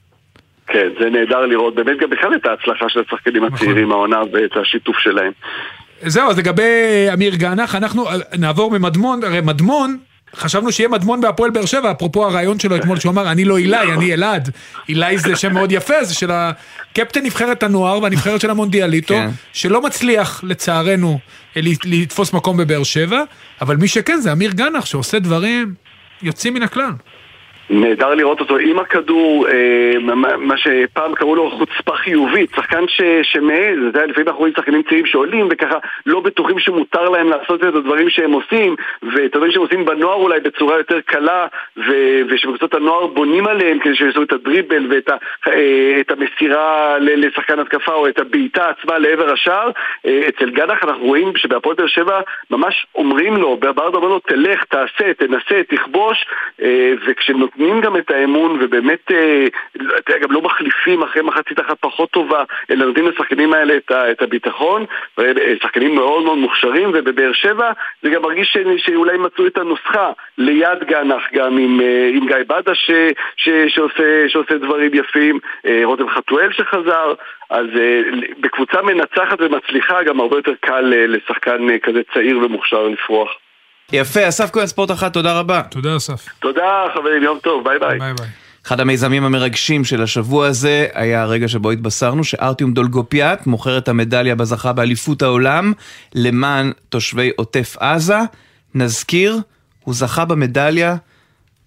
[0.68, 3.57] כן, זה נהדר לראות באמת גם בכלל את ההצלחה של השחקנים נכון.
[3.57, 5.33] הצעירים העונה ואת השיתוף שלהם.
[6.02, 9.98] זהו, אז לגבי אמיר גנח, אנחנו אה, נעבור ממדמון, הרי מדמון,
[10.37, 13.78] חשבנו שיהיה מדמון בהפועל באר שבע, אפרופו הרעיון שלו אתמול, שהוא אמר, אני לא אילי,
[13.78, 14.50] אני אלעד.
[14.88, 19.28] אילי זה שם מאוד יפה, זה של הקפטן נבחרת הנוער והנבחרת של המונדיאליטו, כן.
[19.52, 21.18] שלא מצליח, לצערנו,
[21.57, 23.22] אה, לתפוס מקום בבאר שבע,
[23.61, 25.74] אבל מי שכן זה אמיר גנח, שעושה דברים
[26.22, 26.92] יוצאים מן הכלל.
[27.70, 32.85] נהדר לראות אותו עם הכדור, אה, מה- שפעם קראו לו חוצפה חיובית, שחקן
[33.22, 37.64] שמעז, אתה יודע, לפעמים אנחנו רואים שחקנים צעירים שעולים וככה לא בטוחים שמותר להם לעשות
[37.64, 42.74] את הדברים שהם עושים, ואת הדברים שהם עושים בנוער אולי בצורה יותר קלה, ו- ושבקבוצות
[42.74, 45.16] הנוער בונים עליהם כדי שיעשו את הדריבל ואת ה-
[45.50, 49.70] אה, את המסירה לשחקן התקפה או את הבעיטה עצמה לעבר השער.
[50.07, 54.64] אה, אצל גנח אנחנו רואים שבהפועל באר שבע ממש אומרים לו, ברדה אומר לו תלך,
[54.64, 56.26] תעשה, תנסה, תכבוש,
[56.62, 56.92] אה,
[57.58, 62.10] וכשנותנים גם את האמון ובאמת, אה, אתה יודע, גם לא מחליפים אחרי מחצית אחת פחות
[62.10, 63.76] טובה, אלא נותנים לשחקנים האלה
[64.10, 64.84] את, הביטחון,
[65.62, 71.22] שחקנים מאוד מאוד מוכשרים, ובבאר שבע זה גם מרגיש שאולי מצאו את הנוסחה ליד גנח
[71.34, 72.90] גם עם, אה, עם גיא בדה ש,
[73.36, 77.14] ש, שעושה, שעושה דברים יפים, אה, רותם חתואל שחזר,
[77.50, 77.66] אז
[78.40, 83.30] בקבוצה מנצחת ומצליחה גם הרבה יותר קל לשחקן כזה צעיר ומוכשר לפרוח.
[83.92, 85.62] יפה, אסף כהן ספורט אחת, תודה רבה.
[85.70, 86.27] תודה אסף.
[86.38, 87.98] תודה חברים, יום טוב, ביי ביי.
[87.98, 88.27] ביי ביי.
[88.66, 94.35] אחד המיזמים המרגשים של השבוע הזה היה הרגע שבו התבשרנו שארטיום דולגופיאט מוכר את המדליה
[94.35, 95.72] בה זכה באליפות העולם
[96.14, 98.18] למען תושבי עוטף עזה.
[98.74, 99.38] נזכיר,
[99.85, 100.96] הוא זכה במדליה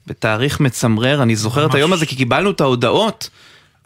[0.08, 3.30] בתאריך מצמרר, אני זוכר את היום הזה כי קיבלנו את ההודעות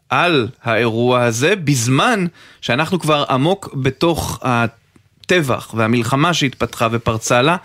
[0.09, 2.25] על האירוע הזה בזמן
[2.61, 7.55] שאנחנו כבר עמוק בתוך הטבח והמלחמה שהתפתחה ופרצה לה.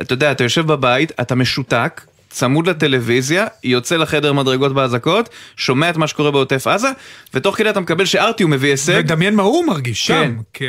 [0.00, 5.96] אתה יודע, אתה יושב בבית, אתה משותק, צמוד לטלוויזיה, יוצא לחדר מדרגות באזעקות, שומע את
[5.96, 6.88] מה שקורה בעוטף עזה,
[7.34, 8.96] ותוך כדי אתה מקבל שארטיום מביא הישג.
[8.98, 10.24] ודמיין מה הוא מרגיש כן.
[10.24, 10.42] שם.
[10.52, 10.64] כי,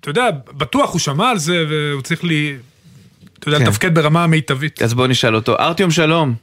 [0.00, 2.56] אתה יודע, בטוח הוא שמע על זה והוא צריך לי,
[3.38, 3.64] אתה יודע, כן.
[3.64, 4.82] לתפקד ברמה המיטבית.
[4.82, 5.56] אז בוא נשאל אותו.
[5.58, 6.34] ארטיום, שלום.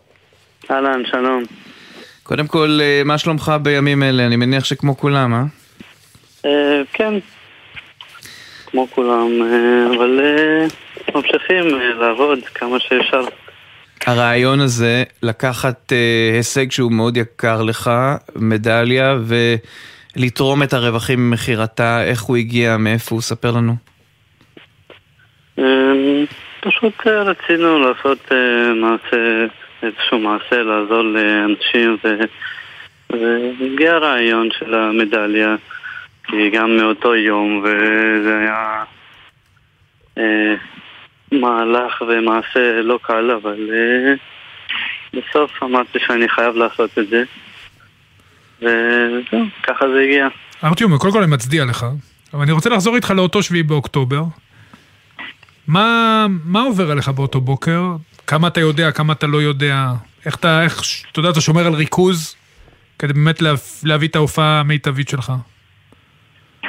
[0.71, 1.43] אהלן, שלום.
[2.23, 4.25] קודם כל, אה, מה שלומך בימים אלה?
[4.25, 5.43] אני מניח שכמו כולם, אה?
[6.45, 7.13] אה, כן,
[8.65, 10.67] כמו כולם, אה, אבל אה,
[11.15, 13.21] ממשיכים אה, לעבוד כמה שאפשר.
[14.07, 17.91] הרעיון הזה לקחת אה, הישג שהוא מאוד יקר לך,
[18.35, 19.15] מדליה,
[20.17, 23.73] ולתרום את הרווחים ממכירתה, איך הוא הגיע, מאיפה הוא, ספר לנו.
[25.59, 25.65] אה,
[26.61, 28.31] פשוט אה, רצינו לעשות
[28.75, 29.45] מעשה,
[29.83, 31.97] איזשהו מעשה, לעזור לאנשים,
[33.09, 35.55] והגיע הרעיון של המדליה,
[36.23, 38.83] כי גם מאותו יום, וזה היה
[41.31, 44.13] מהלך ומעשה לא קל, אבל אה,
[45.13, 47.23] בסוף אמרתי שאני חייב לעשות את זה,
[48.59, 50.27] וזהו, ככה זה הגיע.
[50.63, 51.85] ארטיום, קודם כל אני מצדיע לך,
[52.33, 54.23] אבל אני רוצה לחזור איתך לאותו שביעי באוקטובר.
[55.67, 57.81] מה, מה עובר עליך באותו בוקר?
[58.27, 59.87] כמה אתה יודע, כמה אתה לא יודע?
[60.25, 62.35] איך אתה, איך, אתה יודע, אתה שומר על ריכוז
[62.99, 65.31] כדי באמת לה, להביא את ההופעה המיטבית שלך?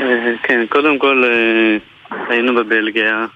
[0.01, 1.77] אה, כן, קודם כל אה,
[2.29, 3.27] היינו בבלגיה,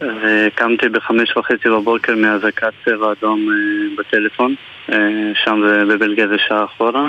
[0.00, 4.54] וקמתי בחמש וחצי בבוקר מאזעקת צבע אדום אה, בטלפון,
[4.92, 7.08] אה, שם בבלגיה זה שעה אחורה.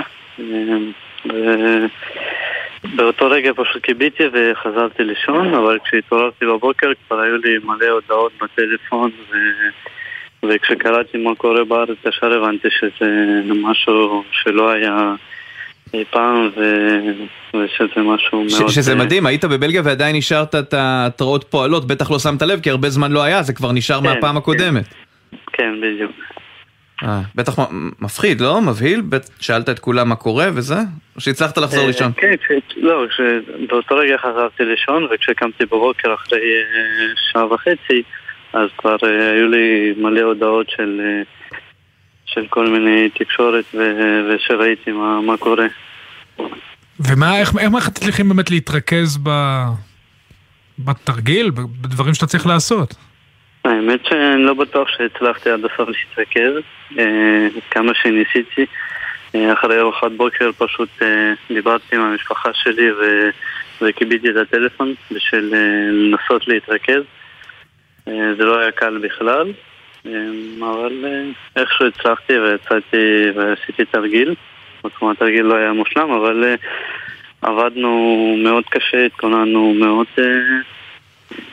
[1.30, 1.86] אה,
[2.96, 9.10] באותו רגע פשוט קיביתי וחזרתי לישון, אבל כשהתעוררתי בבוקר כבר היו לי מלא הודעות בטלפון
[9.30, 9.36] ו...
[10.42, 15.14] וכשקראתי מה קורה בארץ ישר הבנתי שזה משהו שלא היה
[15.94, 16.60] אי פעם ו...
[17.56, 18.70] ושזה משהו ש- מאוד...
[18.70, 22.70] שזה אה, מדהים, היית בבלגיה ועדיין השארת את ההתראות פועלות, בטח לא שמת לב, כי
[22.70, 24.84] הרבה זמן לא היה, זה כבר נשאר כן, מהפעם הקודמת.
[25.52, 26.12] כן, בדיוק.
[27.04, 27.52] אה, בטח
[28.00, 28.60] מפחיד, לא?
[28.60, 29.02] מבהיל?
[29.40, 30.78] שאלת את כולם מה קורה וזה?
[31.16, 32.12] או שהצלחת לחזור אה, לישון?
[32.16, 32.34] כן,
[32.76, 33.04] לא,
[33.68, 38.02] באותו רגע חזרתי לישון וכשקמתי בבוקר אחרי אה, שעה וחצי
[38.52, 41.00] אז כבר היו לי מלא הודעות של,
[42.34, 45.66] של כל מיני תקשורת ו- ושראיתי מה, מה קורה.
[47.00, 49.30] ומה, איך, איך מצליחים באמת להתרכז ב,
[50.78, 52.94] בתרגיל, בדברים שאתה צריך לעשות?
[53.64, 56.62] האמת שאני לא בטוח שהצלחתי עד הסוף להתרכז,
[56.98, 58.66] אה, כמה שניסיתי.
[59.34, 63.30] אה, אחרי ארוחת בוקר פשוט אה, דיברתי עם המשפחה שלי ו...
[63.82, 67.02] וכיביתי את הטלפון בשביל אה, לנסות להתרכז.
[68.08, 69.52] אה, זה לא היה קל בכלל,
[70.04, 74.34] אבל אה, איכשהו הצלחתי ויצאתי ועשיתי תרגיל.
[74.82, 76.54] זאת אומרת, התרגיל לא היה מושלם, אבל אה,
[77.42, 80.24] עבדנו מאוד קשה, התכוננו מאוד אה,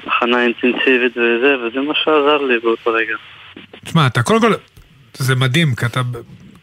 [0.07, 3.15] הכנה אינטנסיבית וזה, וזה מה שעזר לי באותו רגע.
[3.85, 4.53] תשמע, אתה קודם כל,
[5.13, 6.01] זה מדהים, כי אתה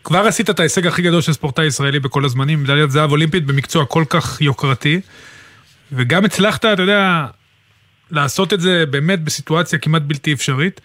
[0.05, 3.87] כבר עשית את ההישג הכי גדול של ספורטאי ישראלי בכל הזמנים, מדליית זהב אולימפית במקצוע
[3.87, 5.01] כל כך יוקרתי,
[5.93, 7.27] וגם הצלחת, אתה יודע,
[8.11, 10.81] לעשות את זה באמת בסיטואציה כמעט בלתי אפשרית.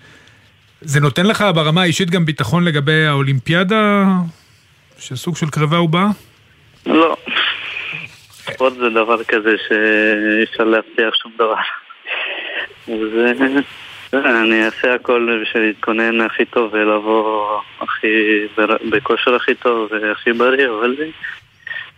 [0.81, 4.05] זה נותן לך ברמה האישית גם ביטחון לגבי האולימפיאדה,
[4.99, 6.07] שסוג של קרבה ובאה?
[6.85, 7.15] לא.
[8.31, 11.55] ספורט זה דבר כזה שאי אפשר להבטיח שום דבר.
[14.13, 18.07] אה, אני אעשה הכל בשביל להתכונן הכי טוב ולבוא הכי,
[18.91, 20.95] בכושר הכי טוב והכי בריא, אבל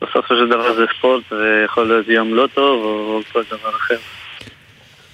[0.02, 3.98] בסופו של דבר זה ספורט ויכול להיות יום לא טוב או כל דבר אחר.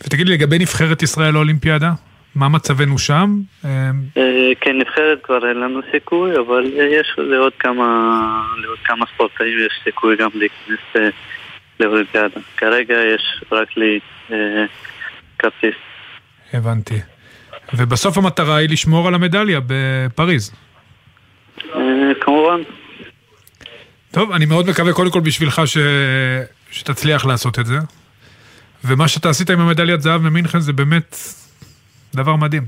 [0.02, 1.92] ותגיד לי, לגבי נבחרת ישראל לאולימפיאדה,
[2.38, 3.36] מה מצבנו שם?
[3.66, 3.70] אה,
[4.18, 10.16] אה, כן, נבחרת כבר אין לנו סיכוי, אבל אה, יש לעוד כמה, ספורטאים יש סיכוי
[10.16, 11.10] גם להיכנס אה,
[11.80, 12.40] לאולימפיאדה.
[12.58, 14.00] כרגע יש רק לי
[15.40, 15.76] כרטיס.
[16.54, 17.00] הבנתי.
[17.74, 20.56] ובסוף המטרה היא לשמור על המדליה בפריז.
[22.22, 22.62] כמובן.
[24.12, 25.78] טוב, אני מאוד מקווה קודם כל בשבילך ש...
[26.72, 27.78] שתצליח לעשות את זה.
[28.86, 31.16] ומה שאתה עשית עם המדליית זהב ממינכן זה באמת
[32.18, 32.64] דבר מדהים.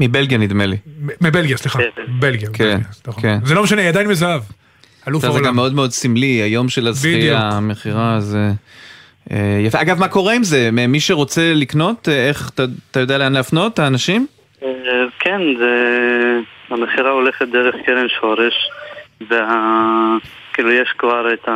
[0.00, 0.76] מבלגיה נדמה לי.
[1.20, 1.78] מבלגיה, סליחה.
[2.18, 2.48] בלגיה.
[2.52, 3.22] כן, בלגיה, נכון.
[3.22, 3.38] כן.
[3.44, 4.40] זה לא משנה, היא עדיין מזהב.
[5.08, 5.56] אלוף זה גם העולם.
[5.56, 7.48] מאוד מאוד סמלי, היום של הזכייה.
[7.52, 8.50] המכירה, זה...
[9.30, 9.80] אה, יפה.
[9.80, 10.70] אגב, מה קורה עם זה?
[10.72, 12.50] מי שרוצה לקנות, אה, איך,
[12.90, 14.26] אתה- יודע לאן להפנות, האנשים?
[14.62, 14.68] אה,
[15.18, 15.70] כן, זה...
[16.70, 18.54] המכירה הולכת דרך קרן שורש,
[19.20, 21.52] וכאילו יש כבר את ה...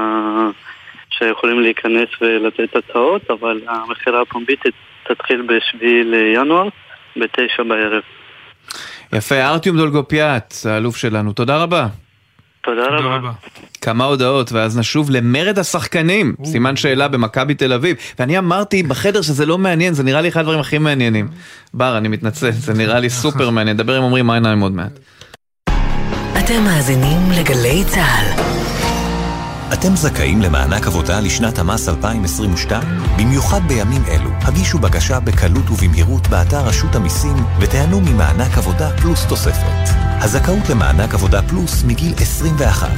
[1.11, 4.61] שיכולים להיכנס ולתת הצעות, אבל המכירה הפומבית
[5.09, 6.69] תתחיל ב-7 לינואר,
[7.19, 8.03] ב-9 בערב.
[9.13, 11.87] יפה, ארטיום דולגופיאט, האלוף שלנו, תודה רבה.
[12.65, 13.31] תודה רבה.
[13.81, 17.97] כמה הודעות, ואז נשוב למרד השחקנים, סימן שאלה במכבי תל אביב.
[18.19, 21.29] ואני אמרתי בחדר שזה לא מעניין, זה נראה לי אחד הדברים הכי מעניינים.
[21.75, 24.99] בר, אני מתנצל, זה נראה לי סופר מעניין, נדבר עם עמרי מיינהיים עוד מעט.
[26.39, 28.48] אתם מאזינים לגלי צה"ל.
[29.73, 32.83] אתם זכאים למענק עבודה לשנת המס 2022?
[33.19, 39.89] במיוחד בימים אלו, הגישו בקשה בקלות ובמהירות באתר רשות המיסים ותיהנו ממענק עבודה פלוס תוספת.
[40.21, 42.89] הזכאות למענק עבודה פלוס מגיל 21.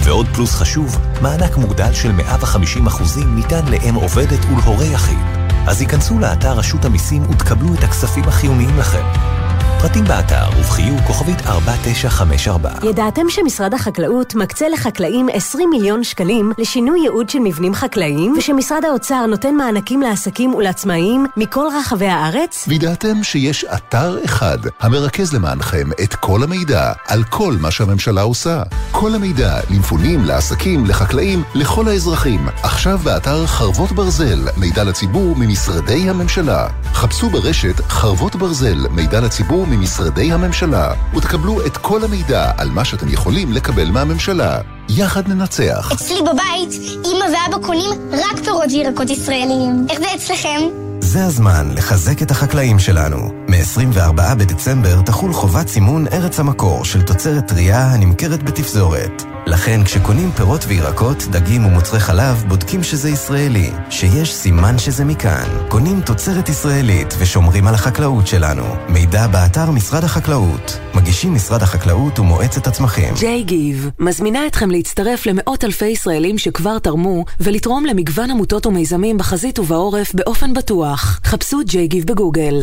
[0.00, 5.18] ועוד פלוס חשוב, מענק מוגדל של 150% ניתן לאם עובדת ולהורה יחיד.
[5.66, 9.35] אז היכנסו לאתר רשות המיסים ותקבלו את הכספים החיוניים לכם.
[9.80, 12.70] פרטים באתר ובחיוג כוכבית 4954.
[12.82, 19.26] ידעתם שמשרד החקלאות מקצה לחקלאים 20 מיליון שקלים לשינוי ייעוד של מבנים חקלאיים, ושמשרד האוצר
[19.26, 22.64] נותן מענקים לעסקים ולעצמאים מכל רחבי הארץ?
[22.68, 28.62] וידעתם שיש אתר אחד המרכז למענכם את כל המידע על כל מה שהממשלה עושה.
[28.90, 32.48] כל המידע למפונים, לעסקים, לחקלאים, לכל האזרחים.
[32.62, 36.68] עכשיו באתר חרבות ברזל, מידע לציבור ממשרדי הממשלה.
[36.92, 43.08] חפשו ברשת חרבות ברזל, מידע לציבור ממשרדי הממשלה, ותקבלו את כל המידע על מה שאתם
[43.08, 44.58] יכולים לקבל מהממשלה.
[44.88, 45.92] יחד ננצח.
[45.92, 49.86] אצלי בבית, אמא ואבא קונים רק פירות וירקות ישראליים.
[49.90, 50.60] איך זה אצלכם?
[51.00, 53.45] זה הזמן לחזק את החקלאים שלנו.
[53.48, 59.22] מ-24 בדצמבר תחול חובת סימון ארץ המקור של תוצרת טרייה הנמכרת בתפזורת.
[59.46, 65.48] לכן כשקונים פירות וירקות, דגים ומוצרי חלב, בודקים שזה ישראלי, שיש סימן שזה מכאן.
[65.68, 68.64] קונים תוצרת ישראלית ושומרים על החקלאות שלנו.
[68.88, 70.78] מידע באתר משרד החקלאות.
[70.94, 73.14] מגישים משרד החקלאות ומועצת הצמחים.
[73.14, 79.58] ג'יי גיב מזמינה אתכם להצטרף למאות אלפי ישראלים שכבר תרמו ולתרום למגוון עמותות ומיזמים בחזית
[79.58, 81.20] ובעורף באופן בטוח.
[81.24, 82.62] חפשו ג'יי גיב בגוגל.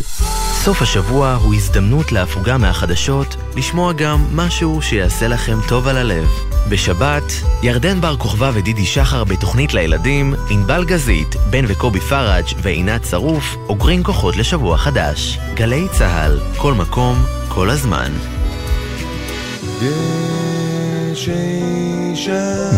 [0.74, 6.28] סוף השבוע הוא הזדמנות להפוגה מהחדשות, לשמוע גם משהו שיעשה לכם טוב על הלב.
[6.69, 7.24] בשבת,
[7.63, 14.03] ירדן בר כוכבא ודידי שחר בתוכנית לילדים, ענבל גזית, בן וקובי פראג' ועינת שרוף, אוגרים
[14.03, 15.39] כוחות לשבוע חדש.
[15.53, 17.15] גלי צה"ל, כל מקום,
[17.47, 18.11] כל הזמן.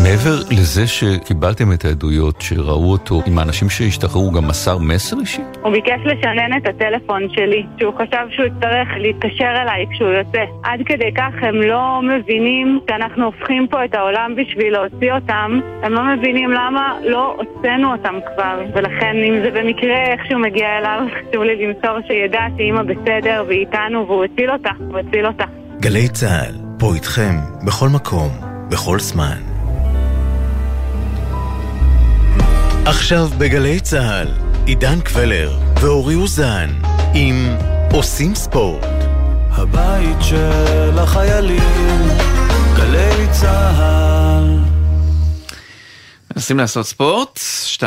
[0.04, 5.42] מעבר לזה שקיבלתם את העדויות שראו אותו עם האנשים שהשתחררו, הוא גם מסר מסר אישי?
[5.62, 10.44] הוא ביקש לשנן את הטלפון שלי, שהוא חשב שהוא יצטרך להתקשר אליי כשהוא יוצא.
[10.62, 15.92] עד כדי כך הם לא מבינים שאנחנו הופכים פה את העולם בשביל להוציא אותם, הם
[15.92, 21.42] לא מבינים למה לא הוצאנו אותם כבר, ולכן אם זה במקרה איכשהו מגיע אליו, חשוב
[21.42, 25.44] לי למסור שידע שאימא בסדר והיא איתנו והוא הציל אותה, הוא הציל אותה.
[25.80, 27.34] גלי צה"ל, פה איתכם,
[27.66, 29.38] בכל מקום, בכל זמן.
[32.84, 34.28] עכשיו בגלי צה"ל,
[34.66, 36.70] עידן קבלר ואורי אוזן
[37.14, 37.56] עם
[37.92, 38.84] עושים ספורט.
[39.50, 42.08] הבית של החיילים,
[42.76, 44.58] גלי צה"ל.
[46.36, 47.40] מנסים לעשות ספורט,
[47.76, 47.82] 2.36,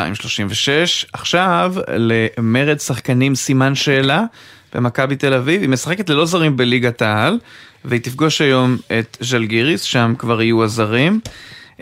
[1.12, 4.24] עכשיו למרד שחקנים סימן שאלה
[4.74, 7.38] במכבי תל אביב, היא משחקת ללא זרים בליגת העל,
[7.84, 11.20] והיא תפגוש היום את ז'לגיריס, שם כבר יהיו הזרים.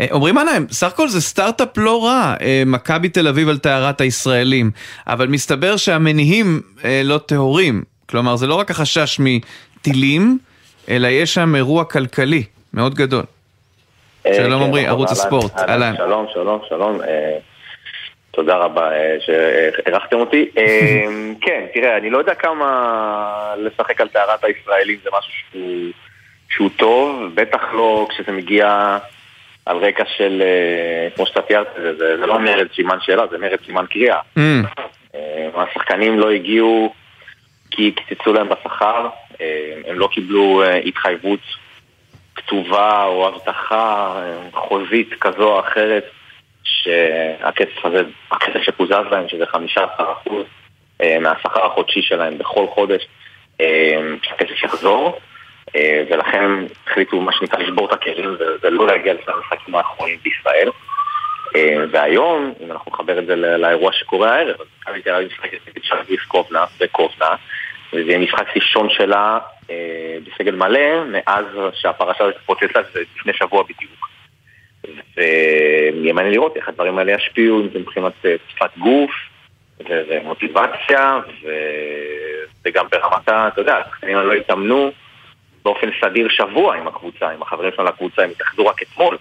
[0.00, 4.00] אה, אומרים עליהם, סך הכל זה סטארט-אפ לא רע, אה, מכבי תל אביב על טהרת
[4.00, 4.70] הישראלים,
[5.06, 10.38] אבל מסתבר שהמניעים אה, לא טהורים, כלומר זה לא רק החשש מטילים,
[10.88, 12.42] אלא יש שם אירוע כלכלי
[12.74, 13.24] מאוד גדול.
[14.36, 15.94] שלום עמרי, כן, ערוץ הספורט, אהלן.
[15.96, 17.00] שלום, שלום, שלום.
[18.38, 20.48] תודה רבה אה, שאירחתם אותי.
[20.58, 21.04] אה,
[21.44, 25.90] כן, תראה, אני לא יודע כמה לשחק על טהרת הישראלים זה משהו שהוא,
[26.50, 28.98] שהוא טוב, בטח לא כשזה מגיע
[29.66, 33.38] על רקע של, אה, כמו שאתה תיארת, זה, זה, זה לא מרד סימן שאלה, זה
[33.38, 34.20] מרד סימן קריאה.
[35.14, 36.94] אה, השחקנים לא הגיעו
[37.70, 39.08] כי קיצצו להם בשכר,
[39.86, 41.40] הם לא קיבלו התחייבות
[42.34, 44.20] כתובה או הבטחה
[44.52, 46.04] חוזית כזו או אחרת
[46.64, 49.78] שהכסף הזה, הכסף שקוזז להם, שזה 15%
[51.02, 53.06] אה, מהשכר החודשי שלהם בכל חודש,
[53.60, 55.18] אה, שהכסף יחזור,
[55.76, 56.50] אה, ולכן
[56.86, 60.70] החליטו מה שנקרא לשבור את הכלים ולא להגיע לפני המשחקים האחרונים בישראל.
[61.90, 65.82] והיום, אם אנחנו נחבר את זה לאירוע שקורה הערב, אז מכבי תל אביב משחקת נגד
[65.82, 67.28] שלגיס קובנה בקובנה,
[67.92, 69.38] וזה יהיה משחק ראשון שלה
[70.24, 71.44] בסגל מלא מאז
[71.74, 74.08] שהפרשה הזאת פוצצה, שזה לפני שבוע בדיוק.
[75.16, 79.10] ויהיה מעניין לראות איך הדברים האלה ישפיעו, אם זה מבחינת אה, שפת גוף
[79.88, 83.48] ו- ומוטיבציה, ו- וגם ברמת ה...
[83.48, 84.90] אתה יודע, השחקנים לא התאמנו
[85.64, 89.18] באופן סדיר שבוע עם הקבוצה, עם החברים שלנו לקבוצה, הם התאחדו רק אתמול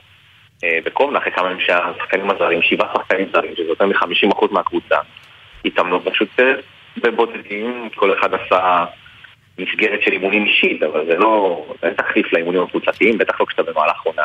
[0.63, 4.95] אה, בקובנה, אחרי כמה ימים שהשחקנים הזרים, שבעה שחקנים זרים, שזה יותר מ-50% מהקבוצה,
[5.65, 6.53] התאמנו פשוט אה,
[6.97, 8.86] בבודדים, כל אחד עשה
[9.60, 14.01] מסגרת של אימונים אישית, אבל זה לא, אין תחליף לאימונים הקבוצתיים, בטח לא כשאתה במהלך
[14.03, 14.22] עונה.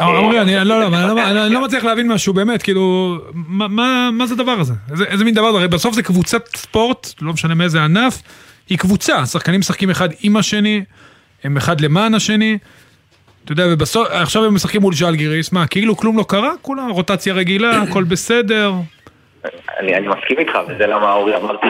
[0.00, 0.92] עמרי, אני לא, לא, אני
[1.36, 4.72] לא- אני לא מצליח להבין משהו, באמת, כאילו, מה- זה הדבר הזה?
[4.90, 5.46] איזה- מין דבר?
[5.46, 8.22] הרי בסוף זה קבוצת ספורט, לא משנה מאיזה ענף,
[8.68, 10.82] היא קבוצה, השחקנים משחקים אחד עם השני,
[11.44, 12.58] הם אחד למען השני.
[13.44, 16.52] אתה יודע, ובסוף, עכשיו הם משחקים מול ז'אלגיריס, מה, כאילו כלום לא קרה?
[16.62, 18.72] כולה רוטציה רגילה, הכל בסדר.
[19.80, 21.66] אני, אני מסכים איתך, וזה למה אורי אמרתי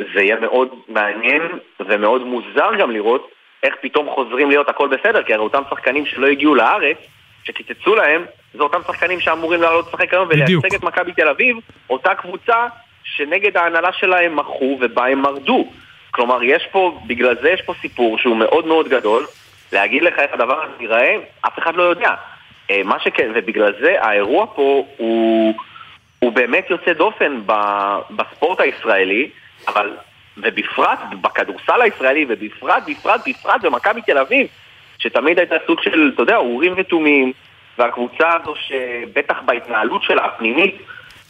[0.00, 1.42] שזה יהיה מאוד מעניין
[1.80, 3.30] ומאוד מוזר גם לראות
[3.62, 6.96] איך פתאום חוזרים להיות הכל בסדר, כי הרי אותם שחקנים שלא הגיעו לארץ,
[7.44, 8.24] שקיצצו להם,
[8.54, 11.56] זה אותם שחקנים שאמורים לעלות לשחק היום ולייצג את מכבי תל אביב,
[11.90, 12.66] אותה קבוצה
[13.04, 15.68] שנגד ההנהלה שלהם מחו ובה הם מרדו.
[16.10, 19.26] כלומר, יש פה, בגלל זה יש פה סיפור שהוא מאוד מאוד גדול.
[19.72, 21.16] להגיד לך איך הדבר הזה ייראה,
[21.46, 22.14] אף אחד לא יודע.
[22.70, 25.54] אה, מה שכן, ובגלל זה האירוע פה הוא,
[26.18, 27.40] הוא באמת יוצא דופן
[28.10, 29.30] בספורט הישראלי,
[29.74, 29.96] אבל,
[30.36, 34.46] ובפרט בכדורסל הישראלי, ובפרט, בפרט, בפרט במכבי תל אביב,
[34.98, 37.32] שתמיד הייתה סוג של, אתה יודע, אורים ותומים,
[37.78, 40.76] והקבוצה הזו שבטח בהתנהלות שלה, הפנימית,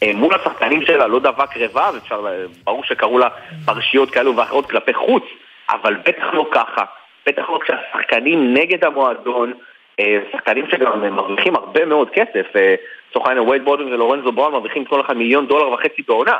[0.03, 2.25] אה, מול השחקנים שלה לא דבק רבב, אפשר,
[2.63, 3.27] ברור שקראו לה
[3.65, 5.23] פרשיות כאלו ואחרות כלפי חוץ,
[5.69, 6.83] אבל בטח לא ככה.
[7.27, 9.53] בטח לא כשהשחקנים נגד המועדון,
[9.99, 12.75] אה, שחקנים שגם מרוויחים הרבה מאוד כסף, אה,
[13.09, 16.35] לצורך העניין וייד בולדן ולורנזו בראון מרוויחים כל אחד מיליון דולר וחצי בעונה.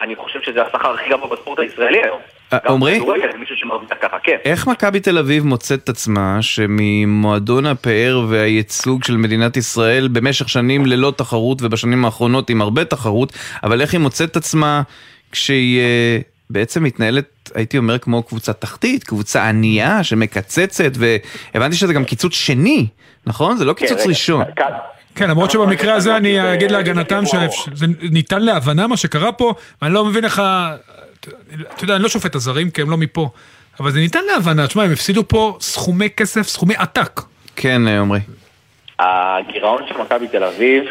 [0.00, 2.18] אני חושב שזה השכר הכי גבוה בספורט הישראלי היום.
[2.66, 3.00] עמרי?
[4.22, 4.36] כן.
[4.44, 10.86] איך מכבי תל אביב מוצאת את עצמה שממועדון הפאר והייצוג של מדינת ישראל במשך שנים
[10.86, 13.32] ללא תחרות ובשנים האחרונות עם הרבה תחרות,
[13.62, 14.82] אבל איך היא מוצאת את עצמה
[15.32, 16.18] כשהיא אה,
[16.50, 22.86] בעצם מתנהלת, הייתי אומר, כמו קבוצה תחתית, קבוצה ענייה שמקצצת, והבנתי שזה גם קיצוץ שני,
[23.26, 23.56] נכון?
[23.56, 24.44] זה לא קיצוץ כן, ראשון.
[25.14, 30.04] כן, למרות שבמקרה הזה אני אגיד להגנתם שזה ניתן להבנה מה שקרה פה, ואני לא
[30.04, 30.76] מבין איך ה...
[31.74, 33.28] אתה יודע, אני לא שופט את הזרים כי הם לא מפה,
[33.80, 37.20] אבל זה ניתן להבנה, תשמע, הם הפסידו פה סכומי כסף, סכומי עתק.
[37.56, 38.20] כן, עמרי.
[38.98, 40.84] הגירעון של מכבי תל אביב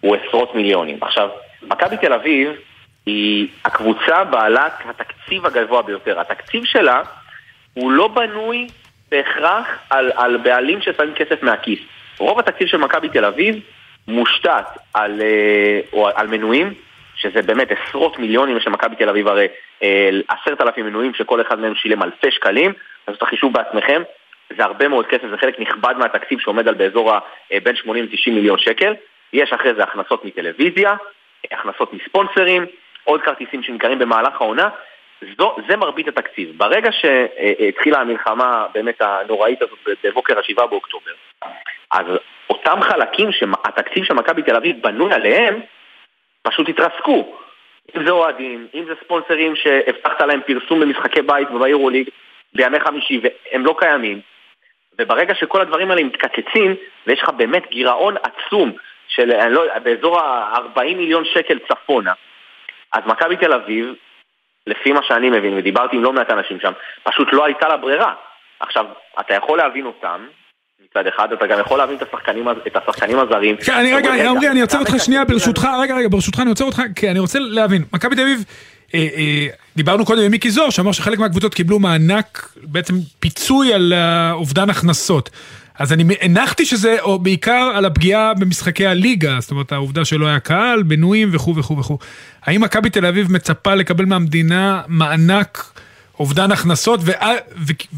[0.00, 0.98] הוא עשרות מיליונים.
[1.00, 1.28] עכשיו,
[1.62, 2.48] מכבי תל אביב
[3.06, 6.20] היא הקבוצה בעלת התקציב הגבוה ביותר.
[6.20, 7.02] התקציב שלה
[7.74, 8.68] הוא לא בנוי
[9.10, 11.78] בהכרח על, על בעלים ששמים כסף מהכיס.
[12.22, 13.56] רוב התקציב של מכבי תל אביב
[14.08, 14.64] מושתת
[14.94, 16.74] על, אה, או על מנויים,
[17.14, 19.46] שזה באמת עשרות מיליונים, יש למכבי תל אביב הרי
[19.82, 22.72] אה, עשרת אלפים מנויים שכל אחד מהם שילם אלפי שקלים,
[23.06, 24.02] אז את החישוב בעצמכם,
[24.56, 27.18] זה הרבה מאוד כסף, זה חלק נכבד מהתקציב שעומד על באזור ה,
[27.52, 28.94] אה, בין 80 ל-90 מיליון שקל.
[29.32, 30.94] יש אחרי זה הכנסות מטלוויזיה,
[31.52, 32.66] הכנסות מספונסרים,
[33.04, 34.68] עוד כרטיסים שנמכרים במהלך העונה,
[35.38, 36.58] זו, זה מרבית התקציב.
[36.58, 41.12] ברגע שהתחילה המלחמה באמת הנוראית הזאת בבוקר ה-7 באוקטובר,
[41.90, 42.06] אז
[42.50, 45.60] אותם חלקים שהתקציב של מכבי תל אביב בנוי עליהם,
[46.42, 47.36] פשוט התרסקו.
[47.96, 52.08] אם זה אוהדים, אם זה ספונסרים שהבטחת להם פרסום במשחקי בית וביורוליג
[52.54, 54.20] בימי חמישי והם לא קיימים,
[54.98, 56.74] וברגע שכל הדברים האלה מתקצצים
[57.06, 58.72] ויש לך באמת גירעון עצום
[59.08, 62.12] של לא, באזור ה-40 מיליון שקל צפונה,
[62.92, 63.94] אז מכבי תל אביב,
[64.66, 68.14] לפי מה שאני מבין, ודיברתי עם לא מעט אנשים שם, פשוט לא הייתה לה ברירה.
[68.60, 68.84] עכשיו,
[69.20, 70.26] אתה יכול להבין אותם,
[70.90, 73.56] מצד אחד, אתה גם יכול להבין את השחקנים, את השחקנים הזרים.
[73.56, 76.82] כן, אני רגע, עמרי, אני עוצר אותך שנייה ברשותך, רגע, רגע, ברשותך אני עוצר אותך,
[76.96, 77.84] כי אני רוצה להבין.
[77.92, 78.44] מכבי תל אביב,
[78.94, 79.46] אה, אה,
[79.76, 83.92] דיברנו קודם עם מיקי זוהר, שאמר שחלק מהקבוצות קיבלו מענק, בעצם פיצוי על
[84.32, 85.30] אובדן הכנסות.
[85.78, 90.40] אז אני הנחתי שזה או בעיקר על הפגיעה במשחקי הליגה, זאת אומרת העובדה שלא היה
[90.40, 91.98] קהל, בנויים וכו' וכו' וכו'.
[92.46, 95.72] האם מכבי תל אביב מצפה לקבל מהמדינה מענק
[96.20, 97.00] אובדן הכנסות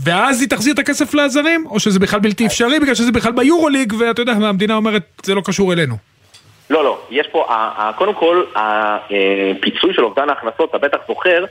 [0.04, 3.92] ואז היא תחזיר את הכסף לזרים, או שזה בכלל בלתי אפשרי בגלל שזה בכלל ביורוליג
[3.98, 5.96] ואתה יודע, המדינה אומרת זה לא קשור אלינו.
[6.70, 7.46] לא, לא, יש פה,
[7.96, 11.44] קודם כל, הפיצוי של אובדן ההכנסות, אתה בטח זוכר,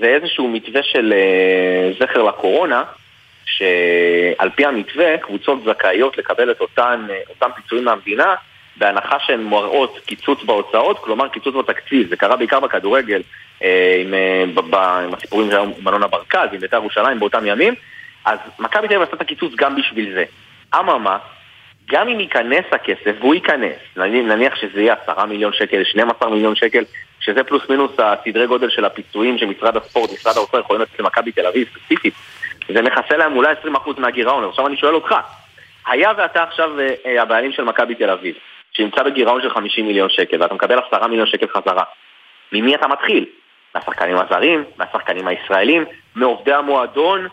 [0.00, 2.82] זה איזשהו מתווה של אה, זכר לקורונה,
[3.58, 8.34] שעל פי המתווה, קבוצות זכאיות לקבל את אותן, אותם פיצויים מהמדינה,
[8.76, 12.08] בהנחה שהן מראות קיצוץ בהוצאות, כלומר קיצוץ בתקציב.
[12.08, 13.22] זה קרה בעיקר בכדורגל,
[13.62, 17.74] אה, עם, אה, עם הסיפורים שהיו עם ברקז, עם בית"ר ירושלים באותם ימים,
[18.24, 20.24] אז מכבי תל אביב עשתה את הקיצוץ גם בשביל זה.
[20.80, 21.18] אממה,
[21.90, 26.84] גם אם ייכנס הכסף, והוא ייכנס, נניח שזה יהיה 10 מיליון שקל, 12 מיליון שקל,
[27.20, 31.46] שזה פלוס מינוס הסדרי גודל של הפיצויים שמשרד הספורט, משרד האוצר יכולים לתת למכבי תל
[31.46, 32.14] אביב ספציפית,
[33.18, 34.44] להם אולי 20% מהגירעון.
[34.44, 35.14] עכשיו אני שואל אותך,
[35.86, 38.34] היה ואתה עכשיו אה, אה, הבעלים של מכבי תל אביב,
[38.72, 41.82] שנמצא בגירעון של 50 מיליון שקל, ואתה מקבל 10 מיליון שקל חזרה,
[42.52, 43.26] ממי אתה מתחיל?
[43.74, 47.26] מהשחקנים הזרים, מהשחקנים הישראלים, מעובדי המועדון,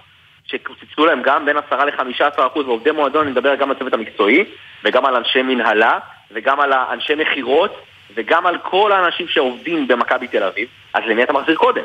[0.48, 4.46] שקוצצו להם גם בין 10 ל-15 אחוז, ועובדי מועדון, אני מדבר גם על הצוות המקצועי,
[4.84, 6.00] וגם על אנשי מנהלה,
[6.32, 7.76] וגם על אנשי מכירות,
[8.16, 11.84] וגם על כל האנשים שעובדים במכבי תל אביב, אז למי אתה מחזיר קודם?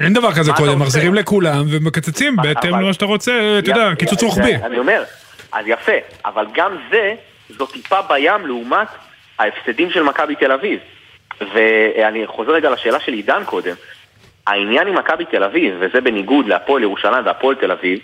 [0.00, 4.54] אין דבר כזה קודם, מחזירים לכולם ומקצצים בהתאם למה שאתה רוצה, אתה יודע, קיצוץ רוחבי.
[4.54, 5.04] אני אומר,
[5.52, 5.92] אז יפה,
[6.24, 7.14] אבל גם זה,
[7.48, 8.88] זו טיפה בים לעומת
[9.38, 10.78] ההפסדים של מכבי תל אביב.
[11.54, 13.74] ואני חוזר רגע לשאלה של עידן קודם.
[14.46, 17.98] העניין עם מכבי תל אביב, וזה בניגוד להפועל ירושלים והפועל תל אביב,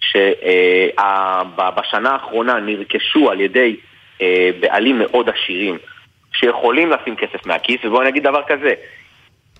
[0.00, 3.76] שבשנה האחרונה נרכשו על ידי
[4.20, 5.78] אה, בעלים מאוד עשירים,
[6.32, 8.74] שיכולים לשים כסף מהכיס, ובואו נגיד דבר כזה,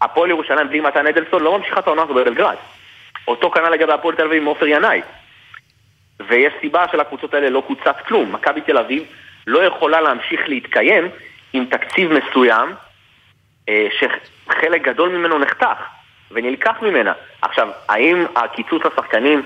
[0.03, 2.57] הפועל ירושלים בלי מתן אדלסון לא ממשיכה את העונה הזו בבלגרד.
[3.29, 5.03] אותו כנ"ל לגבי הפועל תל אביב עם עופר ינאי.
[6.29, 8.33] ויש סיבה שלקבוצות האלה לא קוצץ כלום.
[8.33, 9.03] מכבי תל אביב
[9.47, 11.09] לא יכולה להמשיך להתקיים
[11.53, 12.75] עם תקציב מסוים
[13.69, 15.79] אה, שחלק גדול ממנו נחתך
[16.31, 17.13] ונלקח ממנה.
[17.43, 19.43] עכשיו, האם הקיצוץ השחקנים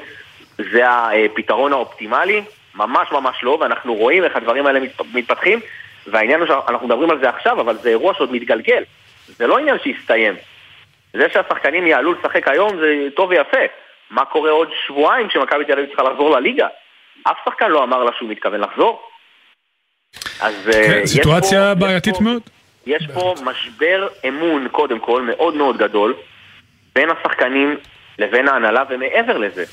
[0.58, 2.42] זה הפתרון האופטימלי?
[2.74, 4.80] ממש ממש לא, ואנחנו רואים איך הדברים האלה
[5.14, 5.60] מתפתחים,
[6.06, 8.82] והעניין הוא שאנחנו מדברים על זה עכשיו, אבל זה אירוע שעוד מתגלגל.
[9.28, 10.34] זה לא עניין שהסתיים.
[11.12, 13.56] זה שהשחקנים יעלו לשחק היום זה טוב ויפה.
[14.10, 16.66] מה קורה עוד שבועיים כשמכבי תל אביב צריכה לחזור לליגה?
[17.22, 19.02] אף שחקן לא אמר לה שהוא מתכוון לחזור.
[20.40, 22.42] אז כן, אה, יש סיטואציה פה- בעייתית יש פה- מאוד.
[22.86, 26.14] יש פה משבר אמון, קודם כל, מאוד מאוד גדול,
[26.94, 27.76] בין השחקנים
[28.18, 29.64] לבין ההנהלה, ומעבר לזה,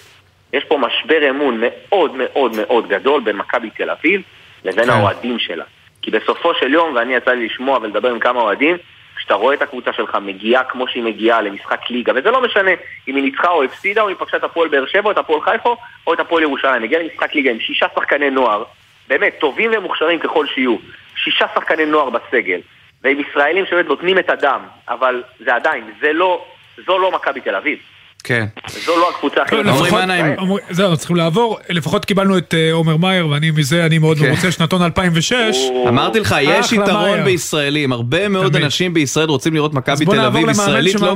[0.54, 4.22] יש פה משבר אמון מאוד מאוד מאוד גדול בין מכבי תל אביב
[4.64, 4.90] לבין כן.
[4.90, 5.64] האוהדים שלה.
[6.02, 8.78] כי בסופו של יום, ואני יצא לי לשמוע ולדבר עם כמה אוהדים,
[9.24, 12.72] כשאתה רואה את הקבוצה שלך מגיעה כמו שהיא מגיעה למשחק ליגה, וזה לא משנה
[13.08, 15.42] אם היא ניצחה או הפסידה, או היא פגשה את הפועל באר שבע, או את הפועל
[15.42, 15.76] חיפה,
[16.08, 18.64] או את הפועל ירושלים, מגיעה למשחק ליגה עם שישה שחקני נוער,
[19.08, 20.76] באמת, טובים ומוכשרים ככל שיהיו,
[21.16, 22.60] שישה שחקני נוער בסגל,
[23.04, 26.46] ועם ישראלים שבאמת נותנים את הדם, אבל זה עדיין, זה לא,
[26.86, 27.80] זו לא מכבי תל אביב.
[28.24, 28.46] כן.
[28.68, 29.56] זו לא הקבוצה הכי...
[29.56, 30.00] טוב, לפחות-
[30.38, 34.28] אומרים- זהו, צריכים לעבור, לפחות קיבלנו את אה, עומר מאייר, ואני מזה, אני מאוד כן.
[34.30, 35.58] מרוצה, שנתון 2006.
[35.88, 37.24] אמרתי לך, יש יתרון.
[37.24, 38.56] בישראלים, הרבה מאוד.
[38.56, 41.14] אנשים בישראל רוצים לראות מכבי תל אביב ישראלית, לא.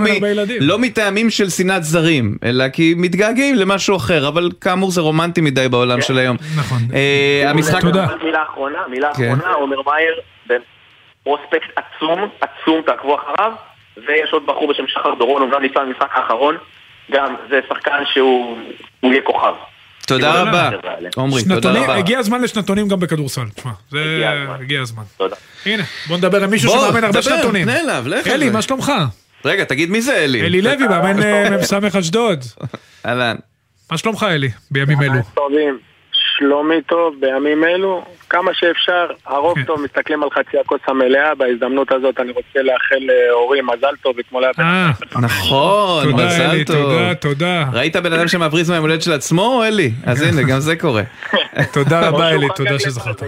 [0.59, 5.69] לא מטעמים של שנאת זרים, אלא כי מתגעגעים למשהו אחר, אבל כאמור זה רומנטי מדי
[5.69, 6.37] בעולם של היום.
[6.57, 6.77] נכון.
[6.93, 7.83] אה, המשחק...
[8.23, 9.31] מילה אחרונה, מילה כן.
[9.33, 10.13] אחרונה, עומר מאייר,
[11.23, 13.51] פרוספקט עצום, עצום, תעקבו אחריו,
[13.97, 16.55] ויש עוד בחור בשם שחר דורון, אומנם ניסה במשחק האחרון,
[17.11, 18.57] גם זה שחקן שהוא
[18.99, 19.53] הוא יהיה כוכב.
[20.07, 20.69] תודה רבה.
[21.17, 21.95] עמרי, תודה רבה.
[21.95, 24.23] הגיע הזמן לשנתונים גם בכדורסל, תשמע, זה
[24.59, 25.03] הגיע הזמן.
[25.17, 25.35] תודה.
[25.65, 27.65] הנה, בוא נדבר עם מישהו בוא, שמאמן הרבה דבר, שנתונים.
[27.65, 28.49] פנה אליו, לך על אלי.
[28.49, 28.91] מה שלומך?
[29.45, 30.41] רגע, תגיד מי זה אלי?
[30.41, 32.43] אלי לוי, מאמן אה, מ"ס אשדוד.
[33.05, 33.35] אהלן.
[33.91, 35.19] מה שלומך אלי, בימים אלו?
[36.37, 42.19] שלומי טוב בימים אלו, כמה שאפשר, הרוב טוב, מסתכלים על חצי הכוס המלאה, בהזדמנות הזאת
[42.19, 46.75] אני רוצה לאחל להורים מזל טוב, אתמול היה בן אה, נכון, תודה, מזל אלי, טוב.
[46.75, 47.65] תודה, תודה.
[47.73, 49.91] ראית בן אדם שמבריז מהיום הולדת של עצמו אלי?
[50.05, 51.03] אז הנה, גם זה קורה.
[51.73, 53.23] תודה רבה אלי, תודה שזכרת.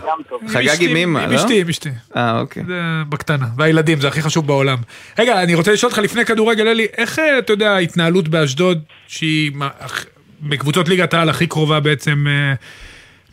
[0.48, 1.36] חגג עם אמא, עם לא?
[1.36, 1.90] אשתי, עם אשתי.
[2.16, 2.64] אה, אוקיי.
[2.68, 4.78] זה בקטנה, והילדים, זה הכי חשוב בעולם.
[5.20, 9.52] רגע, אני רוצה לשאול אותך לפני כדורגל, אלי, איך, אה, אתה יודע, ההתנהלות באשדוד, שהיא
[10.42, 12.54] בקבוצות ליגת העל הכי קרובה בעצם אה,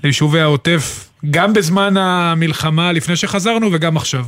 [0.05, 4.23] ליישובי העוטף, גם בזמן המלחמה לפני שחזרנו וגם עכשיו.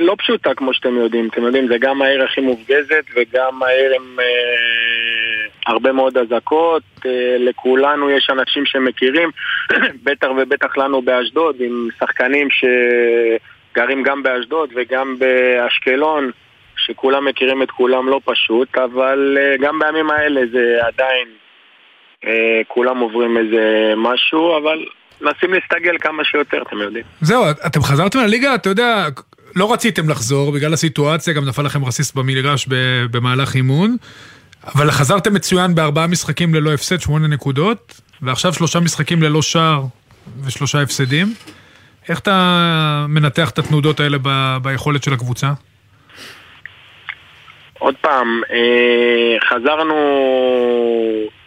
[0.00, 4.20] לא פשוטה כמו שאתם יודעים, אתם יודעים, זה גם העיר הכי מופגזת וגם העיר עם
[4.20, 9.30] אה, הרבה מאוד אזעקות, אה, לכולנו יש אנשים שמכירים,
[10.04, 16.30] בטח ובטח לנו באשדוד, עם שחקנים שגרים גם באשדוד וגם באשקלון,
[16.76, 21.28] שכולם מכירים את כולם לא פשוט, אבל אה, גם בימים האלה זה עדיין,
[22.68, 24.84] כולם עוברים איזה משהו, אבל
[25.20, 27.04] מנסים להסתגל כמה שיותר, אתם יודעים.
[27.20, 29.06] זהו, אתם חזרתם לליגה, אתה יודע,
[29.56, 32.66] לא רציתם לחזור בגלל הסיטואציה, גם נפל לכם רסיס במגרש
[33.10, 33.96] במהלך אימון,
[34.74, 39.82] אבל חזרתם מצוין בארבעה משחקים ללא הפסד, שמונה נקודות, ועכשיו שלושה משחקים ללא שער
[40.44, 41.26] ושלושה הפסדים.
[42.08, 45.52] איך אתה מנתח את התנודות האלה ב- ביכולת של הקבוצה?
[47.78, 49.94] עוד פעם, אה, חזרנו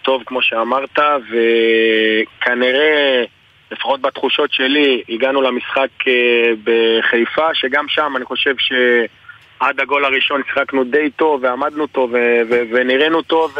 [0.09, 0.99] טוב כמו שאמרת,
[1.29, 3.23] וכנראה,
[3.71, 10.83] לפחות בתחושות שלי, הגענו למשחק אה, בחיפה, שגם שם אני חושב שעד הגול הראשון שיחקנו
[10.83, 12.13] די טוב, ועמדנו טוב,
[12.71, 13.57] ונראינו טוב,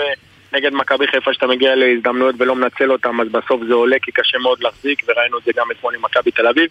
[0.53, 4.37] נגד מכבי חיפה שאתה מגיע להזדמנויות ולא מנצל אותם, אז בסוף זה עולה כי קשה
[4.37, 6.69] מאוד להחזיק, וראינו את זה גם אתמול עם מכבי תל אביב.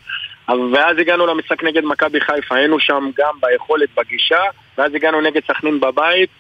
[0.72, 4.42] ואז הגענו למשחק נגד מכבי חיפה, היינו שם גם ביכולת, בגישה,
[4.78, 6.30] ואז הגענו נגד סכנין בבית,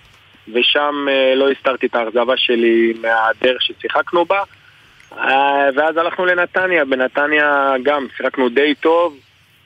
[0.52, 4.42] ושם אה, לא הסתרתי את האכזבה שלי מהדרך ששיחקנו בה.
[5.18, 9.16] אה, ואז הלכנו לנתניה, בנתניה גם שיחקנו די טוב,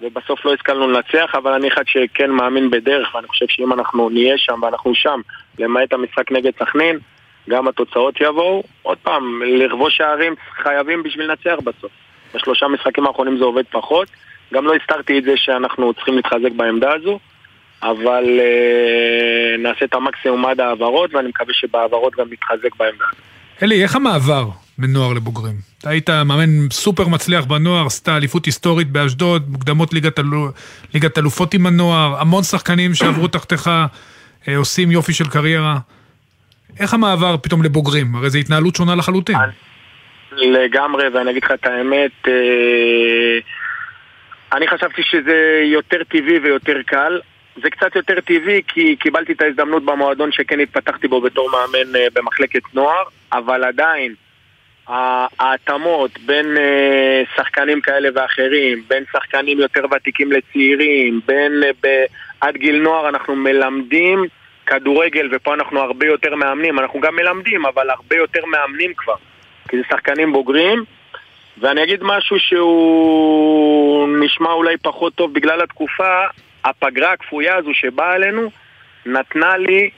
[0.01, 4.39] ובסוף לא השכלנו לנצח, אבל אני אחד שכן מאמין בדרך, ואני חושב שאם אנחנו נהיה
[4.39, 5.20] שם ואנחנו שם,
[5.59, 6.99] למעט המשחק נגד סכנין,
[7.49, 8.62] גם התוצאות יבואו.
[8.83, 11.93] עוד פעם, לכבוש שערים חייבים בשביל לנצח בסוף.
[12.35, 14.09] בשלושה משחקים האחרונים זה עובד פחות.
[14.53, 17.18] גם לא הסתרתי את זה שאנחנו צריכים להתחזק בעמדה הזו,
[17.83, 23.05] אבל אה, נעשה את המקסימום עד העברות, ואני מקווה שבהעברות גם נתחזק בעמדה.
[23.62, 25.55] אלי, איך המעבר בין נוער לבוגרים?
[25.78, 30.49] אתה היית מאמן סופר מצליח בנוער, עשית אליפות היסטורית באשדוד, מוקדמות ליגת, אלו,
[30.95, 33.70] ליגת אלופות עם הנוער, המון שחקנים שעברו תחתיך,
[34.49, 35.78] אה, עושים יופי של קריירה.
[36.80, 38.14] איך המעבר פתאום לבוגרים?
[38.14, 39.37] הרי זו התנהלות שונה לחלוטין.
[40.33, 43.39] לגמרי, ואני אגיד לך את האמת, אה,
[44.53, 47.20] אני חשבתי שזה יותר טבעי ויותר קל.
[47.57, 52.07] זה קצת יותר טבעי כי קיבלתי את ההזדמנות במועדון שכן התפתחתי בו בתור מאמן אה,
[52.12, 54.14] במחלקת נוער, אבל עדיין
[54.86, 62.05] ההתאמות בין אה, שחקנים כאלה ואחרים, בין שחקנים יותר ותיקים לצעירים, בין אה,
[62.40, 64.24] עד גיל נוער אנחנו מלמדים
[64.66, 69.14] כדורגל, ופה אנחנו הרבה יותר מאמנים, אנחנו גם מלמדים, אבל הרבה יותר מאמנים כבר,
[69.68, 70.84] כי זה שחקנים בוגרים.
[71.59, 76.24] ואני אגיד משהו שהוא נשמע אולי פחות טוב בגלל התקופה,
[76.64, 78.50] הפגרה הכפויה הזו שבאה עלינו
[79.06, 79.90] נתנה לי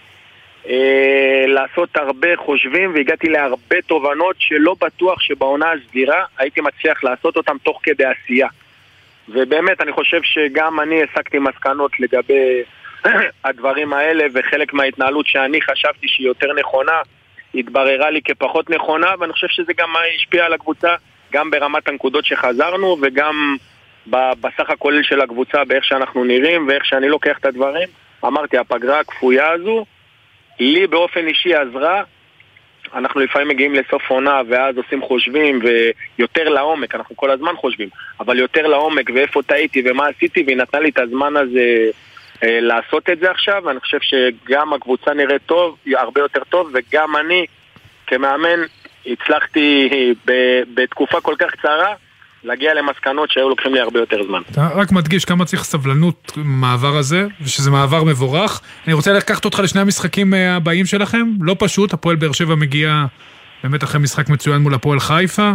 [0.68, 7.56] אה, לעשות הרבה חושבים והגעתי להרבה תובנות שלא בטוח שבעונה הסדירה הייתי מצליח לעשות אותם
[7.62, 8.48] תוך כדי עשייה.
[9.28, 12.62] ובאמת אני חושב שגם אני הסקתי מסקנות לגבי
[13.44, 17.00] הדברים האלה וחלק מההתנהלות שאני חשבתי שהיא יותר נכונה
[17.54, 20.94] התבררה לי כפחות נכונה ואני חושב שזה גם השפיע על הקבוצה
[21.32, 23.56] גם ברמת הנקודות שחזרנו וגם
[24.06, 27.88] בסך הכולל של הקבוצה באיך שאנחנו נראים ואיך שאני לוקח את הדברים.
[28.24, 29.84] אמרתי, הפגרה הכפויה הזו
[30.60, 32.02] לי באופן אישי עזרה.
[32.94, 35.60] אנחנו לפעמים מגיעים לסוף עונה ואז עושים חושבים
[36.18, 37.88] ויותר לעומק, אנחנו כל הזמן חושבים,
[38.20, 41.90] אבל יותר לעומק ואיפה טעיתי ומה עשיתי והיא נתנה לי את הזמן הזה
[42.42, 43.62] אה, לעשות את זה עכשיו.
[43.64, 47.46] ואני חושב שגם הקבוצה נראית טוב, הרבה יותר טוב וגם אני
[48.06, 48.60] כמאמן
[49.06, 49.88] הצלחתי
[50.74, 51.94] בתקופה כל כך קצרה
[52.44, 54.40] להגיע למסקנות שהיו לוקחים לי הרבה יותר זמן.
[54.50, 58.60] אתה רק מדגיש כמה צריך סבלנות במעבר הזה, ושזה מעבר מבורך.
[58.86, 63.04] אני רוצה לקחת אותך לשני המשחקים אה, הבאים שלכם, לא פשוט, הפועל באר שבע מגיע
[63.62, 65.52] באמת אחרי משחק מצוין מול הפועל חיפה,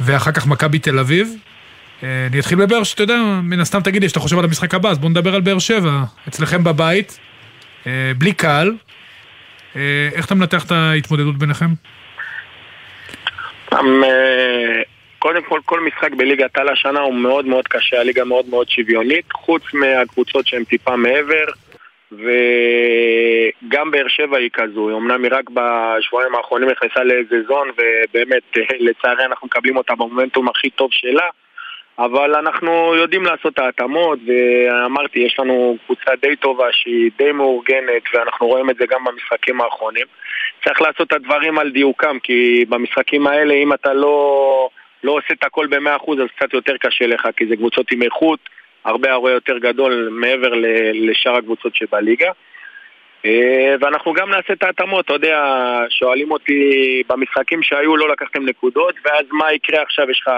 [0.00, 1.34] ואחר כך מכבי תל אביב.
[2.02, 4.90] אה, אני אתחיל בבאר שאתה יודע, מן הסתם תגיד לי שאתה חושב על המשחק הבא,
[4.90, 6.02] אז בוא נדבר על באר שבע.
[6.28, 7.18] אצלכם בבית,
[7.86, 8.74] אה, בלי קהל,
[10.14, 11.66] איך אתה מנתח את ההתמודדות ביניכם?
[15.26, 19.32] קודם כל, כל משחק בליגת העל השנה הוא מאוד מאוד קשה, הליגה מאוד מאוד שוויונית,
[19.32, 21.44] חוץ מהקבוצות שהן טיפה מעבר,
[22.12, 28.42] וגם באר שבע היא כזו, אמנם היא רק בשבועיים האחרונים נכנסה לאיזה זון, ובאמת,
[28.86, 31.28] לצערי אנחנו מקבלים אותה במומנטום הכי טוב שלה,
[31.98, 38.02] אבל אנחנו יודעים לעשות את ההתאמות, ואמרתי, יש לנו קבוצה די טובה שהיא די מאורגנת,
[38.14, 40.06] ואנחנו רואים את זה גם במשחקים האחרונים.
[40.64, 44.68] צריך לעשות את הדברים על דיוקם, כי במשחקים האלה, אם אתה לא...
[45.04, 48.40] לא עושה את הכל ב-100% אז קצת יותר קשה לך, כי זה קבוצות עם איכות
[48.84, 50.52] הרבה הרבה יותר גדול מעבר
[50.94, 52.30] לשאר הקבוצות שבליגה.
[53.24, 55.38] אה, ואנחנו גם נעשה את ההתאמות, אתה יודע,
[55.88, 60.32] שואלים אותי במשחקים שהיו לא לקחתם נקודות, ואז מה יקרה עכשיו, יש לך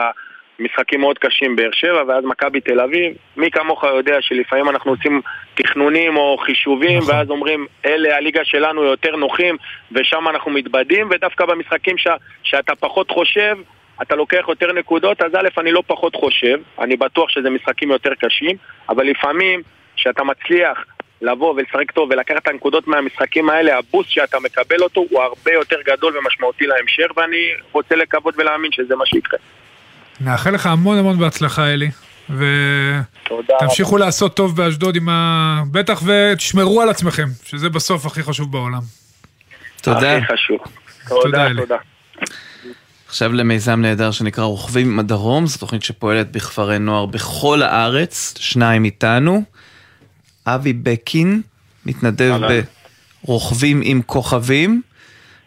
[0.58, 3.12] משחקים מאוד קשים באר שבע, ואז מכבי תל אביב.
[3.36, 5.20] מי כמוך יודע שלפעמים אנחנו עושים
[5.54, 7.14] תכנונים או חישובים, נכון.
[7.14, 9.56] ואז אומרים, אלה הליגה שלנו יותר נוחים,
[9.92, 12.06] ושם אנחנו מתבדים, ודווקא במשחקים ש...
[12.42, 13.56] שאתה פחות חושב,
[14.02, 18.10] אתה לוקח יותר נקודות, אז א', אני לא פחות חושב, אני בטוח שזה משחקים יותר
[18.20, 18.56] קשים,
[18.88, 19.62] אבל לפעמים,
[19.96, 20.84] כשאתה מצליח
[21.22, 25.76] לבוא ולשחק טוב ולקחת את הנקודות מהמשחקים האלה, הבוסט שאתה מקבל אותו הוא הרבה יותר
[25.86, 27.36] גדול ומשמעותי להמשך, ואני
[27.72, 29.38] רוצה לקוות ולהאמין שזה מה שיקרה.
[30.20, 31.90] נאחל לך המון המון בהצלחה, אלי.
[32.30, 35.62] ותמשיכו לעשות טוב באשדוד עם ה...
[35.72, 38.80] בטח ותשמרו על עצמכם, שזה בסוף הכי חשוב בעולם.
[39.82, 40.16] תודה.
[40.16, 40.58] הכי חשוב.
[41.08, 41.76] תודה, תודה.
[43.08, 49.42] עכשיו למיזם נהדר שנקרא רוכבים מדרום, זו תוכנית שפועלת בכפרי נוער בכל הארץ, שניים איתנו.
[50.46, 51.42] אבי בקין,
[51.86, 52.34] מתנדב
[53.24, 54.82] ברוכבים עם כוכבים,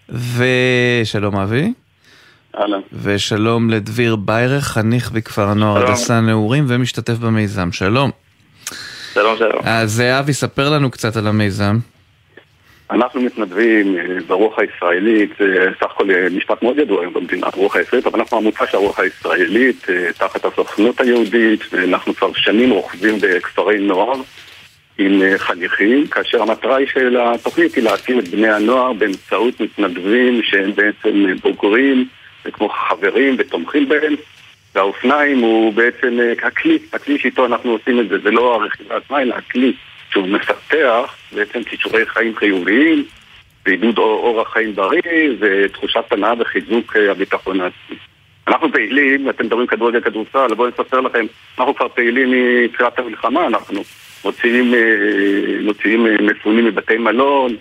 [0.10, 1.74] ושלום אבי.
[2.58, 2.80] אהלן.
[3.04, 7.72] ושלום לדביר ביירך, חניך בכפר הנוער הדסה נעורים ומשתתף במיזם.
[7.72, 8.12] שלום.
[9.14, 9.62] שלום, שלום.
[9.64, 11.80] אז אבי, ספר לנו קצת על המיזם.
[12.92, 15.48] אנחנו מתנדבים אה, ברוח הישראלית, אה,
[15.80, 19.00] סך הכל אה, משפט מאוד ידוע היום במדינה, הרוח הישראלית, אבל אנחנו עמותה של הרוח
[19.00, 19.88] הישראלית,
[20.18, 24.22] תחת הסוכנות היהודית, ואנחנו כבר שנים רוכבים בכפרי נוער
[24.98, 30.72] עם חניכים, כאשר המטרה היא של התוכנית היא להקים את בני הנוער באמצעות מתנדבים שהם
[30.76, 32.08] בעצם בוגרים,
[32.46, 34.16] וכמו חברים ותומכים בהם,
[34.76, 39.36] והאופניים הוא בעצם הכלי, הכלי שאיתו אנחנו עושים את זה, זה לא הרכיבה עצמה, אלא
[39.36, 39.74] הכלי.
[40.12, 43.06] שהוא מפתח בעצם כישורי חיים חיוביים
[43.66, 47.98] ועידוד אורח חיים בריא ותחושת הנאה וחיזוק אה, הביטחון העצמי.
[48.48, 51.26] אנחנו פעילים, אתם מדברים כדורגל כדורסל, בואו נספר לכם,
[51.60, 52.34] אנחנו כבר פעילים
[52.66, 53.82] מתחילת המלחמה, אנחנו
[54.26, 54.80] מוציאים, אה,
[55.64, 57.56] מוציאים אה, מפונים מבתי מלון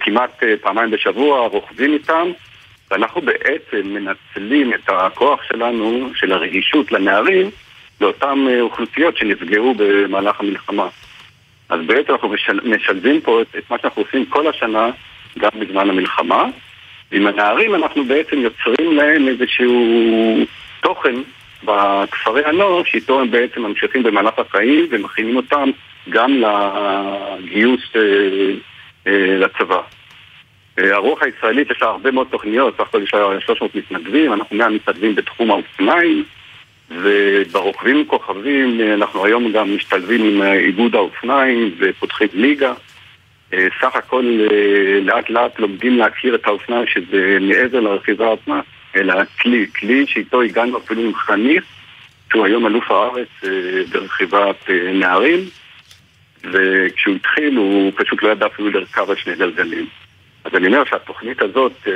[0.00, 2.30] כמעט פעמיים בשבוע, רוכבים איתם
[2.90, 7.50] ואנחנו בעצם מנצלים את הכוח שלנו, של הרגישות לנערים,
[8.00, 10.88] לאותן אוכלוסיות שנפגעו במהלך המלחמה.
[11.70, 14.90] אז בעצם אנחנו משל, משלבים פה את, את מה שאנחנו עושים כל השנה,
[15.38, 16.44] גם בזמן המלחמה.
[17.12, 20.36] עם הנערים אנחנו בעצם יוצרים להם איזשהו
[20.80, 21.14] תוכן
[21.64, 25.70] בכפרי הנוער, שאיתו הם בעצם ממשיכים במהלך החיים ומכינים אותם
[26.08, 28.00] גם לגיוס אה,
[29.06, 29.80] אה, לצבא.
[30.78, 34.56] אה, הרוח הישראלית יש לה הרבה מאוד תוכניות, סך הכל יש לה 300 מתנדבים, אנחנו
[34.56, 36.24] 100 מתנדבים בתחום האופניים,
[36.90, 42.72] וברוכבים כוכבים אה, אנחנו היום גם משתלבים עם אה, איגוד האופניים ופותחים ליגה.
[43.80, 44.38] סך הכל
[45.02, 48.60] לאט לאט לומדים להכיר את האופניים שזה מעבר לרכיבה עצמה,
[48.96, 51.64] אלא כלי, כלי שאיתו הגענו אפילו עם חניך,
[52.32, 53.28] שהוא היום אלוף הארץ
[53.92, 55.38] ברכיבת נערים,
[56.44, 59.86] וכשהוא התחיל הוא פשוט לא ידע אפילו לרכב על שני גלגלים.
[60.44, 61.92] אז אני אומר שהתוכנית הזאת אה,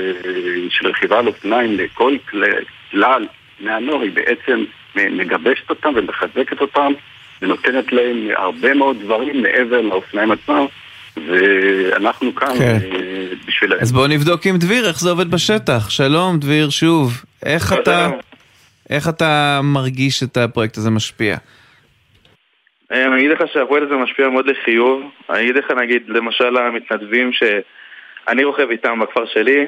[0.71, 3.27] של רכיבה על אופניים לכל כלל
[3.61, 4.65] בני הנוער היא בעצם
[4.97, 6.93] מגבשת אותם ומחזקת אותם
[7.43, 10.67] ונותנת להם הרבה מאוד דברים מעבר לאופניים עצמם
[11.17, 12.79] ואנחנו כאן כן.
[12.93, 13.77] אה, בשבילם.
[13.81, 15.91] אז בואו נבדוק עם דביר איך זה עובד בשטח.
[15.91, 17.25] שלום דביר שוב.
[17.47, 18.09] איך אתה,
[18.91, 21.37] איך אתה מרגיש את הפרויקט הזה משפיע?
[22.93, 25.03] אה, אני אגיד לך שהפרויקט הזה משפיע מאוד לחיוב.
[25.31, 27.43] אני אגיד לך נגיד למשל המתנדבים ש...
[28.29, 29.67] אני רוכב איתם בכפר שלי,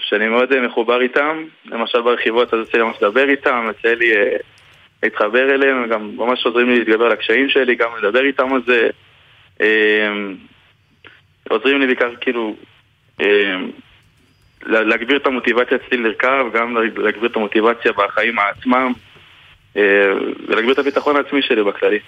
[0.00, 4.36] שאני מאוד מחובר איתם, למשל ברכיבות אז יוצא לי ממש לדבר איתם, יוצא לי אה,
[5.02, 8.60] להתחבר אליהם, הם גם ממש עוזרים לי להתגבר על הקשיים שלי, גם לדבר איתם על
[8.66, 8.88] זה.
[9.60, 10.34] אמ,
[11.48, 12.56] עוזרים לי בעיקר כאילו
[13.20, 13.70] אמ,
[14.66, 18.92] להגביר את המוטיבציה אצלי לרכב, גם להגביר את המוטיבציה בחיים עצמם
[19.76, 19.82] אה,
[20.46, 21.98] ולהגביר את הביטחון העצמי שלי בכללי.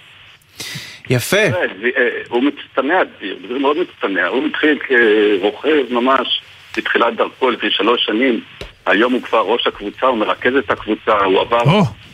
[1.09, 1.37] יפה.
[1.37, 3.01] אה, הוא מצטנע,
[3.47, 4.27] זה מאוד מצטנע.
[4.27, 6.41] הוא התחיל כרוכב ממש
[6.77, 8.41] בתחילת דרכו לפני שלוש שנים.
[8.85, 11.63] היום הוא כבר ראש הקבוצה, הוא מרכז את הקבוצה, הוא עבר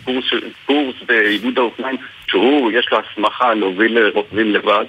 [0.06, 0.26] קורס,
[0.66, 1.98] קורס באיגוד האופניים,
[2.28, 4.86] שהוא, יש לו הסמכה להוביל רוכבים לבד.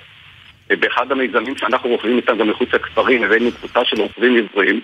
[0.69, 4.81] באחד המיזמים שאנחנו רוכבים איתם גם מחוץ לכפרים, הבאנו קבוצה של רוכבים עבריים,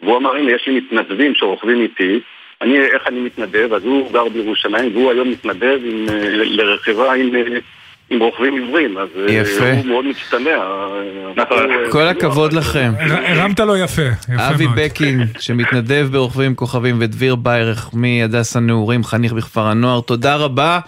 [0.00, 2.20] והוא אמר, הנה, יש לי מתנדבים שרוכבים איתי,
[2.62, 3.72] אני, איך אני מתנדב?
[3.72, 7.58] אז הוא גר בירושלים, והוא היום מתנדב עם, אה, לרכיבה עם אה,
[8.10, 9.72] עם רוכבים עיוורים, אז אה, יפה.
[9.72, 10.58] הוא מאוד מצטנע.
[11.36, 11.66] נכון.
[11.90, 12.92] כל הכבוד לכם.
[13.00, 14.02] הרמת לו יפה,
[14.36, 20.80] אבי בקין, שמתנדב ברוכבים כוכבים, ודביר ביירך מהדס הנעורים, חניך בכפר הנוער, תודה רבה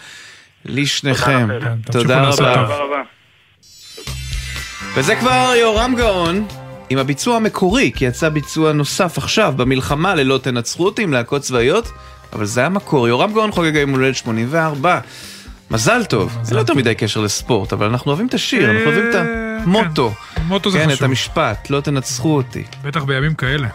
[0.64, 1.48] לשניכם.
[1.92, 2.66] תודה רבה.
[4.96, 6.46] וזה כבר יורם גאון.
[6.90, 11.88] עם הביצוע המקורי, כי יצא ביצוע נוסף עכשיו במלחמה ללא תנצחו אותי עם להקות צבאיות,
[12.32, 13.08] אבל זה המקור.
[13.08, 15.00] יורם גאון חוגג היום הולדת 84.
[15.70, 19.10] מזל טוב, זה לא יותר מדי קשר לספורט, אבל אנחנו אוהבים את השיר, אנחנו אוהבים
[19.10, 19.14] את
[19.64, 20.10] המוטו.
[20.34, 20.90] כן, מוטו זה חשוב.
[20.90, 22.64] כן, את המשפט, לא תנצחו אותי.
[22.82, 23.68] בטח בימים כאלה.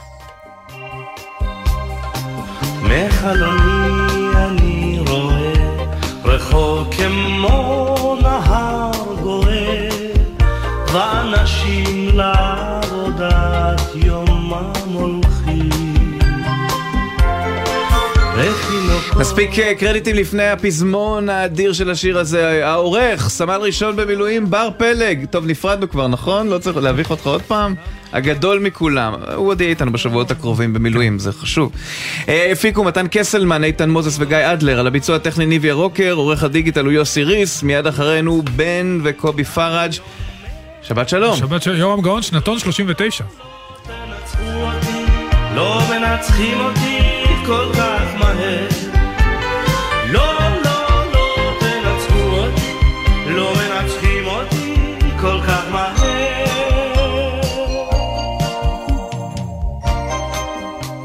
[2.83, 5.53] מחלוני אני רואה
[6.23, 9.89] רחוק כמו נהר גואה
[10.93, 12.70] ואנשים לעבודת
[19.19, 22.67] נספיק אה, קרדיטים לפני הפזמון האדיר של השיר הזה.
[22.67, 25.25] העורך, סמל ראשון במילואים, בר פלג.
[25.25, 26.47] טוב, נפרדנו כבר, נכון?
[26.47, 27.75] לא צריך להביך אותך עוד פעם?
[28.13, 29.13] הגדול מכולם.
[29.35, 31.71] הוא עוד יהיה איתנו בשבועות הקרובים במילואים, זה חשוב.
[32.29, 34.79] אה, הפיקו מתן קסלמן, איתן מוזס וגיא אדלר.
[34.79, 37.63] על הביצוע הטכני ניביה רוקר, עורך הדיגיטל הוא יוסי ריס.
[37.63, 39.91] מיד אחרינו בן וקובי פראג'.
[40.81, 41.35] שבת שלום.
[41.35, 43.23] שבת שלום, יורם גאון, שנתון 39.
[45.55, 46.99] לא מנצחים אותי
[47.45, 48.70] כל כך מהר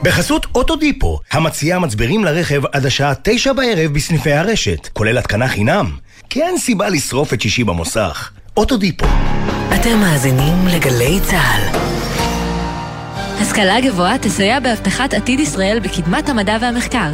[0.07, 5.91] בחסות אוטודיפו, המציעה מצברים לרכב עד השעה תשע בערב בסניפי הרשת, כולל התקנה חינם.
[6.31, 8.31] כי אין סיבה לשרוף את שישי במוסך.
[8.57, 9.07] אוטודיפו.
[9.75, 11.79] אתם מאזינים לגלי צה"ל.
[13.43, 17.11] השכלה גבוהה תסייע בהבטחת עתיד ישראל בקדמת המדע והמחקר.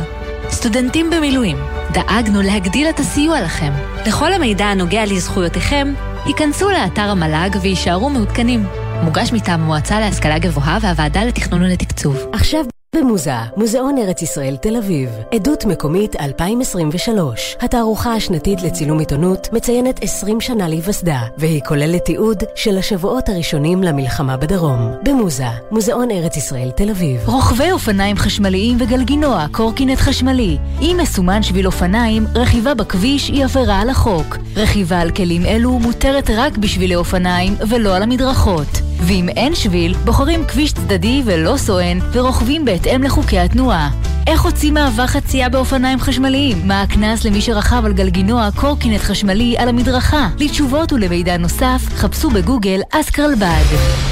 [0.50, 1.56] סטודנטים במילואים,
[1.92, 3.72] דאגנו להגדיל את הסיוע לכם.
[4.06, 8.66] לכל המידע הנוגע לזכויותיכם, היכנסו לאתר המל"ג ויישארו מעודכנים.
[9.02, 12.26] מוגש מטעם המועצה להשכלה גבוהה והוועדה לתכנון ולתקצוב.
[12.32, 12.64] עכשיו
[12.96, 17.56] במוזה, מוזיאון ארץ ישראל תל אביב, עדות מקומית 2023.
[17.60, 24.36] התערוכה השנתית לצילום עיתונות מציינת 20 שנה להיווסדה, והיא כוללת תיעוד של השבועות הראשונים למלחמה
[24.36, 24.92] בדרום.
[25.02, 27.20] במוזה, מוזיאון ארץ ישראל תל אביב.
[27.28, 30.58] רוכבי אופניים חשמליים וגלגינוע, קורקינט חשמלי.
[30.80, 34.36] אם מסומן שביל אופניים, רכיבה בכביש היא עבירה על החוק.
[34.56, 38.91] רכיבה על כלים אלו מותרת רק בשבילי אופניים ולא על המדרכות.
[39.06, 43.90] ואם אין שביל, בוחרים כביש צדדי ולא סואן, ורוכבים בהתאם לחוקי התנועה.
[44.26, 46.68] איך הוציא מעבר חצייה באופניים חשמליים?
[46.68, 50.28] מה הקנס למי שרכב על גלגינוע קורקינט חשמלי על המדרכה?
[50.38, 54.11] לתשובות ולמידע נוסף, חפשו בגוגל אסקרלבד.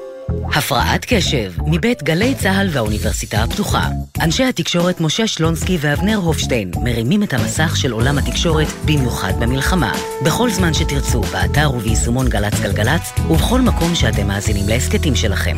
[0.53, 3.87] הפרעת קשב, מבית גלי צה"ל והאוניברסיטה הפתוחה.
[4.21, 9.93] אנשי התקשורת משה שלונסקי ואבנר הופשטיין מרימים את המסך של עולם התקשורת, במיוחד במלחמה.
[10.25, 15.57] בכל זמן שתרצו, באתר וביישומון גל"צ גלגלצ, ובכל מקום שאתם מאזינים להסכתים שלכם.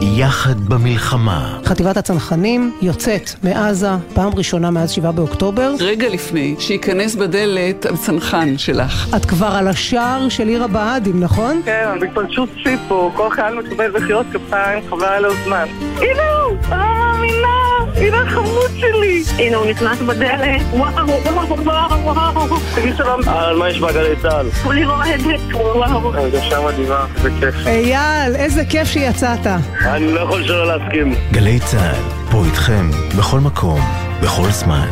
[0.00, 1.58] יחד במלחמה.
[1.64, 5.72] חטיבת הצנחנים יוצאת מעזה פעם ראשונה מאז 7 באוקטובר.
[5.80, 9.14] רגע לפני שייכנס בדלת הצנחן שלך.
[9.16, 11.62] את כבר על השער של עיר הבה"דים, נכון?
[11.64, 15.64] כן, אני פשוט סיפו, כל חייל מקבל מחיאות כפיים, חבל על הזמן.
[15.96, 16.56] הנה הוא!
[16.70, 17.48] לא מאמינה!
[17.96, 19.22] הנה החמוד שלי!
[19.38, 22.56] הנה הוא נכנס בדלת, וואו, וואו, וואו, וואו!
[22.74, 23.20] תגיד שלום.
[23.28, 24.50] על מה יש בגלי צה"ל?
[24.62, 26.14] כולי רועדת, וואו.
[26.14, 27.54] הרגשה מדהימה, זה כיף.
[27.66, 29.46] אייל, איזה כיף שיצאת.
[29.84, 31.14] אני לא יכול שלא להסכים.
[31.32, 33.80] גלי צה"ל, פה איתכם, בכל מקום,
[34.22, 34.88] בכל זמן.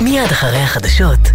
[0.00, 1.28] מיד אחרי החדשות